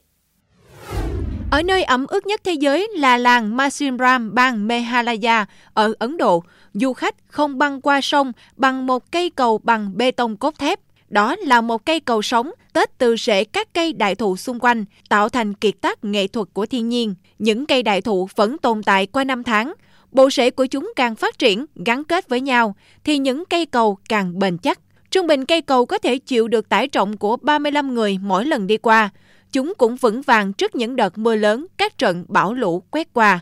Ở 1.54 1.62
nơi 1.62 1.84
ẩm 1.84 2.06
ướt 2.08 2.28
nhất 2.28 2.42
thế 2.44 2.54
giới 2.54 2.88
là 2.96 3.18
làng 3.18 3.58
Masimram, 3.58 4.34
bang 4.34 4.68
Meghalaya 4.68 5.46
ở 5.74 5.94
Ấn 6.00 6.18
Độ, 6.18 6.44
du 6.74 6.94
khách 6.94 7.16
không 7.28 7.58
băng 7.58 7.82
qua 7.82 8.02
sông 8.02 8.32
bằng 8.56 8.88
một 8.88 9.12
cây 9.12 9.30
cầu 9.30 9.58
bằng 9.64 9.92
bê 9.98 10.12
tông 10.12 10.38
cốt 10.38 10.60
thép. 10.60 10.80
Đó 11.10 11.36
là 11.36 11.62
một 11.62 11.86
cây 11.86 12.00
cầu 12.00 12.22
sống 12.22 12.52
tết 12.74 12.98
từ 12.98 13.16
rễ 13.16 13.44
các 13.44 13.74
cây 13.74 13.94
đại 13.94 14.16
thụ 14.16 14.38
xung 14.38 14.60
quanh, 14.60 14.86
tạo 15.10 15.30
thành 15.30 15.54
kiệt 15.54 15.74
tác 15.82 16.06
nghệ 16.06 16.28
thuật 16.28 16.48
của 16.54 16.66
thiên 16.66 16.90
nhiên. 16.90 17.16
Những 17.40 17.66
cây 17.66 17.84
đại 17.84 18.02
thụ 18.02 18.28
vẫn 18.36 18.58
tồn 18.58 18.84
tại 18.84 19.06
qua 19.06 19.24
năm 19.24 19.44
tháng. 19.44 19.74
Bộ 20.12 20.30
rễ 20.30 20.50
của 20.50 20.66
chúng 20.66 20.94
càng 20.96 21.16
phát 21.16 21.40
triển, 21.40 21.66
gắn 21.86 22.04
kết 22.04 22.30
với 22.30 22.42
nhau, 22.42 22.76
thì 23.04 23.18
những 23.18 23.44
cây 23.46 23.66
cầu 23.66 23.98
càng 24.10 24.40
bền 24.40 24.58
chắc. 24.58 24.80
Trung 25.12 25.28
bình 25.28 25.46
cây 25.46 25.62
cầu 25.62 25.86
có 25.86 25.98
thể 25.98 26.18
chịu 26.18 26.48
được 26.48 26.70
tải 26.70 26.88
trọng 26.88 27.18
của 27.18 27.38
35 27.38 27.94
người 27.94 28.18
mỗi 28.22 28.46
lần 28.46 28.68
đi 28.68 28.78
qua 28.78 29.10
chúng 29.54 29.74
cũng 29.78 29.96
vững 29.96 30.22
vàng 30.22 30.54
trước 30.54 30.76
những 30.76 30.96
đợt 30.96 31.18
mưa 31.18 31.36
lớn, 31.36 31.68
các 31.78 31.98
trận 31.98 32.26
bão 32.28 32.54
lũ 32.54 32.84
quét 32.92 33.14
qua. 33.14 33.40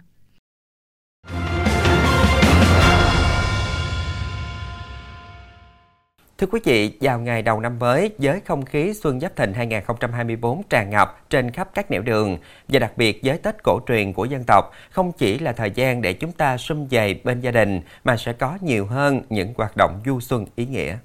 Thưa 6.38 6.48
quý 6.52 6.60
vị, 6.64 6.98
vào 7.02 7.20
ngày 7.20 7.42
đầu 7.42 7.60
năm 7.60 7.80
mới, 7.80 8.12
với 8.18 8.40
không 8.46 8.66
khí 8.66 8.94
Xuân 8.94 9.20
Giáp 9.20 9.36
Thìn 9.36 9.54
2024 9.54 10.62
tràn 10.70 10.90
ngập 10.90 11.30
trên 11.30 11.52
khắp 11.52 11.70
các 11.74 11.92
nẻo 11.92 12.02
đường, 12.02 12.38
và 12.68 12.80
đặc 12.80 12.98
biệt 12.98 13.22
với 13.24 13.38
Tết 13.38 13.64
cổ 13.64 13.80
truyền 13.88 14.14
của 14.14 14.26
dân 14.26 14.44
tộc, 14.48 14.72
không 14.92 15.12
chỉ 15.12 15.40
là 15.40 15.52
thời 15.52 15.72
gian 15.72 16.02
để 16.02 16.14
chúng 16.14 16.32
ta 16.32 16.58
sum 16.58 16.88
vầy 16.92 17.14
bên 17.24 17.42
gia 17.42 17.52
đình, 17.52 17.82
mà 18.04 18.18
sẽ 18.18 18.34
có 18.34 18.58
nhiều 18.62 18.86
hơn 18.86 19.22
những 19.30 19.54
hoạt 19.58 19.78
động 19.78 20.02
du 20.06 20.20
xuân 20.20 20.46
ý 20.56 20.66
nghĩa. 20.66 20.98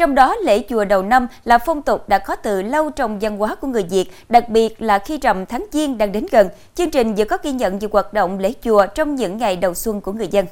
Trong 0.00 0.14
đó, 0.14 0.36
lễ 0.44 0.62
chùa 0.68 0.84
đầu 0.84 1.02
năm 1.02 1.26
là 1.44 1.58
phong 1.58 1.82
tục 1.82 2.08
đã 2.08 2.18
có 2.18 2.36
từ 2.36 2.62
lâu 2.62 2.90
trong 2.90 3.18
văn 3.18 3.36
hóa 3.36 3.54
của 3.54 3.68
người 3.68 3.84
Việt, 3.90 4.04
đặc 4.28 4.48
biệt 4.48 4.82
là 4.82 4.98
khi 4.98 5.18
rằm 5.22 5.46
tháng 5.46 5.66
Giêng 5.72 5.98
đang 5.98 6.12
đến 6.12 6.26
gần. 6.30 6.48
Chương 6.74 6.90
trình 6.90 7.14
vừa 7.14 7.24
có 7.24 7.38
ghi 7.42 7.52
nhận 7.52 7.78
về 7.78 7.88
hoạt 7.92 8.12
động 8.12 8.38
lễ 8.38 8.52
chùa 8.62 8.86
trong 8.94 9.14
những 9.14 9.38
ngày 9.38 9.56
đầu 9.56 9.74
xuân 9.74 10.00
của 10.00 10.12
người 10.12 10.28
dân. 10.28 10.46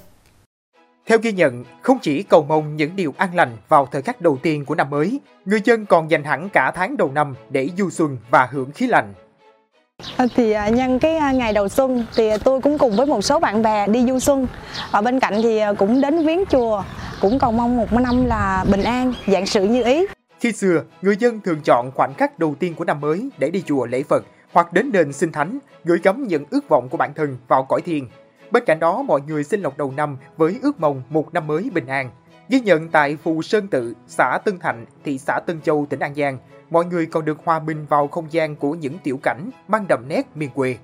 Theo 1.06 1.18
ghi 1.22 1.32
nhận, 1.32 1.64
không 1.82 1.98
chỉ 2.02 2.22
cầu 2.22 2.44
mong 2.48 2.76
những 2.76 2.96
điều 2.96 3.14
an 3.16 3.34
lành 3.34 3.56
vào 3.68 3.88
thời 3.92 4.02
khắc 4.02 4.20
đầu 4.20 4.38
tiên 4.42 4.64
của 4.64 4.74
năm 4.74 4.90
mới, 4.90 5.20
người 5.44 5.60
dân 5.64 5.86
còn 5.86 6.10
dành 6.10 6.24
hẳn 6.24 6.48
cả 6.48 6.72
tháng 6.74 6.96
đầu 6.96 7.10
năm 7.14 7.34
để 7.50 7.68
du 7.78 7.90
xuân 7.90 8.16
và 8.30 8.48
hưởng 8.52 8.72
khí 8.72 8.86
lạnh. 8.86 9.14
Ờ, 10.16 10.26
thì 10.34 10.52
à, 10.52 10.68
nhân 10.68 10.98
cái 10.98 11.16
à, 11.16 11.32
ngày 11.32 11.52
đầu 11.52 11.68
xuân 11.68 12.06
thì 12.16 12.28
à, 12.28 12.36
tôi 12.44 12.60
cũng 12.60 12.78
cùng 12.78 12.96
với 12.96 13.06
một 13.06 13.22
số 13.22 13.40
bạn 13.40 13.62
bè 13.62 13.86
đi 13.86 14.06
du 14.06 14.18
xuân. 14.18 14.46
Ở 14.90 15.02
bên 15.02 15.20
cạnh 15.20 15.34
thì 15.42 15.60
cũng 15.78 16.00
đến 16.00 16.26
viếng 16.26 16.44
chùa, 16.50 16.82
cũng 17.20 17.38
cầu 17.38 17.52
mong 17.52 17.76
một 17.76 17.92
năm 17.92 18.24
là 18.24 18.64
bình 18.70 18.82
an, 18.82 19.12
dạng 19.26 19.46
sự 19.46 19.64
như 19.64 19.84
ý. 19.84 20.06
Khi 20.40 20.52
xưa, 20.52 20.82
người 21.02 21.16
dân 21.16 21.40
thường 21.40 21.60
chọn 21.64 21.90
khoảnh 21.94 22.14
khắc 22.14 22.38
đầu 22.38 22.54
tiên 22.58 22.74
của 22.74 22.84
năm 22.84 23.00
mới 23.00 23.28
để 23.38 23.50
đi 23.50 23.62
chùa 23.66 23.86
lễ 23.86 24.02
Phật 24.02 24.24
hoặc 24.52 24.72
đến 24.72 24.92
đền 24.92 25.12
xin 25.12 25.32
thánh, 25.32 25.58
gửi 25.84 25.98
gắm 26.02 26.26
những 26.28 26.44
ước 26.50 26.68
vọng 26.68 26.88
của 26.88 26.96
bản 26.96 27.14
thân 27.14 27.36
vào 27.48 27.64
cõi 27.64 27.80
thiền. 27.80 28.04
Bên 28.50 28.64
cạnh 28.66 28.80
đó, 28.80 29.02
mọi 29.02 29.20
người 29.26 29.44
xin 29.44 29.60
lộc 29.60 29.78
đầu 29.78 29.92
năm 29.96 30.16
với 30.36 30.58
ước 30.62 30.80
mong 30.80 31.02
một 31.08 31.34
năm 31.34 31.46
mới 31.46 31.70
bình 31.74 31.86
an. 31.86 32.10
Ghi 32.48 32.60
nhận 32.60 32.88
tại 32.88 33.16
Phù 33.24 33.42
Sơn 33.42 33.68
Tự, 33.68 33.94
xã 34.06 34.38
Tân 34.44 34.58
Thạnh, 34.58 34.86
thị 35.04 35.18
xã 35.18 35.40
Tân 35.46 35.60
Châu, 35.60 35.86
tỉnh 35.90 36.00
An 36.00 36.14
Giang, 36.14 36.38
mọi 36.70 36.84
người 36.84 37.06
còn 37.06 37.25
được 37.25 37.38
hòa 37.44 37.58
mình 37.58 37.87
vào 37.88 38.08
không 38.08 38.32
gian 38.32 38.56
của 38.56 38.72
những 38.72 38.98
tiểu 38.98 39.20
cảnh 39.22 39.50
mang 39.68 39.84
đậm 39.88 40.04
nét 40.08 40.22
miền 40.34 40.50
quê. 40.54 40.76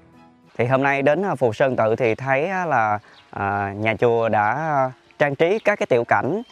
Thì 0.57 0.67
hôm 0.67 0.83
nay 0.83 1.03
đến 1.03 1.23
Phù 1.39 1.53
Sơn 1.53 1.77
Tự 1.77 1.97
thì 1.97 2.15
thấy 2.15 2.49
là 2.49 2.99
à, 3.31 3.73
nhà 3.77 3.95
chùa 3.95 4.29
đã 4.29 4.91
trang 5.19 5.35
trí 5.35 5.59
các 5.59 5.79
cái 5.79 5.87
tiểu 5.87 6.05
cảnh 6.05 6.43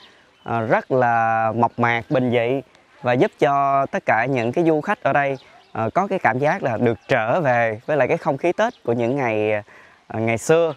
à, 0.45 0.61
rất 0.61 0.91
là 0.91 1.53
mộc 1.57 1.79
mạc, 1.79 2.03
bình 2.11 2.31
dị 2.31 2.61
và 3.03 3.13
giúp 3.13 3.31
cho 3.39 3.87
tất 3.87 4.03
cả 4.07 4.27
những 4.27 4.53
cái 4.53 4.65
du 4.65 4.81
khách 4.81 5.03
ở 5.03 5.13
đây 5.13 5.39
à, 5.73 5.89
có 5.95 6.07
cái 6.07 6.19
cảm 6.19 6.39
giác 6.39 6.63
là 6.63 6.77
được 6.77 6.99
trở 7.09 7.41
về 7.41 7.81
với 7.87 7.97
lại 7.97 8.09
cái 8.09 8.17
không 8.17 8.37
khí 8.37 8.53
Tết 8.53 8.73
của 8.85 8.93
những 8.93 9.17
ngày 9.17 9.53
à, 10.07 10.21
ngày 10.21 10.39
xưa. 10.39 10.75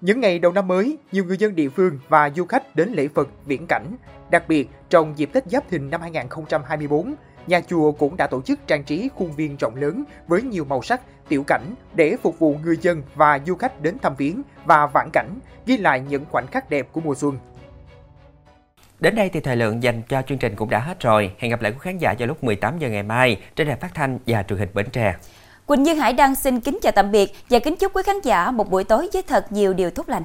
Những 0.00 0.20
ngày 0.20 0.38
đầu 0.38 0.52
năm 0.52 0.68
mới, 0.68 0.98
nhiều 1.12 1.24
người 1.24 1.36
dân 1.36 1.54
địa 1.54 1.68
phương 1.68 1.98
và 2.08 2.30
du 2.30 2.44
khách 2.44 2.76
đến 2.76 2.92
lễ 2.92 3.08
Phật 3.14 3.28
viễn 3.46 3.66
cảnh. 3.66 3.96
Đặc 4.30 4.48
biệt, 4.48 4.68
trong 4.90 5.18
dịp 5.18 5.30
Tết 5.32 5.44
Giáp 5.46 5.68
Thìn 5.68 5.90
năm 5.90 6.00
2024, 6.00 7.14
nhà 7.46 7.60
chùa 7.60 7.92
cũng 7.92 8.16
đã 8.16 8.26
tổ 8.26 8.42
chức 8.42 8.66
trang 8.66 8.84
trí 8.84 9.08
khuôn 9.14 9.32
viên 9.32 9.56
rộng 9.56 9.76
lớn 9.76 10.04
với 10.26 10.42
nhiều 10.42 10.64
màu 10.64 10.82
sắc, 10.82 11.00
tiểu 11.28 11.44
cảnh 11.46 11.74
để 11.94 12.16
phục 12.22 12.38
vụ 12.38 12.56
người 12.64 12.76
dân 12.80 13.02
và 13.14 13.38
du 13.46 13.54
khách 13.54 13.82
đến 13.82 13.98
thăm 13.98 14.14
viếng 14.16 14.42
và 14.64 14.86
vãn 14.86 15.08
cảnh, 15.12 15.38
ghi 15.66 15.76
lại 15.76 16.02
những 16.08 16.24
khoảnh 16.30 16.46
khắc 16.46 16.70
đẹp 16.70 16.86
của 16.92 17.00
mùa 17.00 17.14
xuân. 17.14 17.38
Đến 19.00 19.14
đây 19.14 19.28
thì 19.28 19.40
thời 19.40 19.56
lượng 19.56 19.82
dành 19.82 20.02
cho 20.08 20.22
chương 20.22 20.38
trình 20.38 20.56
cũng 20.56 20.70
đã 20.70 20.78
hết 20.78 21.00
rồi. 21.00 21.32
Hẹn 21.38 21.50
gặp 21.50 21.62
lại 21.62 21.72
quý 21.72 21.78
khán 21.80 21.98
giả 21.98 22.14
vào 22.18 22.28
lúc 22.28 22.44
18 22.44 22.78
giờ 22.78 22.88
ngày 22.88 23.02
mai 23.02 23.40
trên 23.56 23.68
đài 23.68 23.76
phát 23.76 23.94
thanh 23.94 24.18
và 24.26 24.42
truyền 24.42 24.58
hình 24.58 24.68
Bến 24.74 24.86
Tre. 24.92 25.14
Quỳnh 25.66 25.82
Như 25.82 25.94
Hải 25.94 26.12
đang 26.12 26.34
xin 26.34 26.60
kính 26.60 26.78
chào 26.82 26.92
tạm 26.92 27.12
biệt 27.12 27.32
và 27.50 27.58
kính 27.58 27.76
chúc 27.76 27.96
quý 27.96 28.02
khán 28.06 28.20
giả 28.20 28.50
một 28.50 28.70
buổi 28.70 28.84
tối 28.84 29.08
với 29.12 29.22
thật 29.22 29.52
nhiều 29.52 29.72
điều 29.72 29.90
tốt 29.90 30.08
lành. 30.08 30.22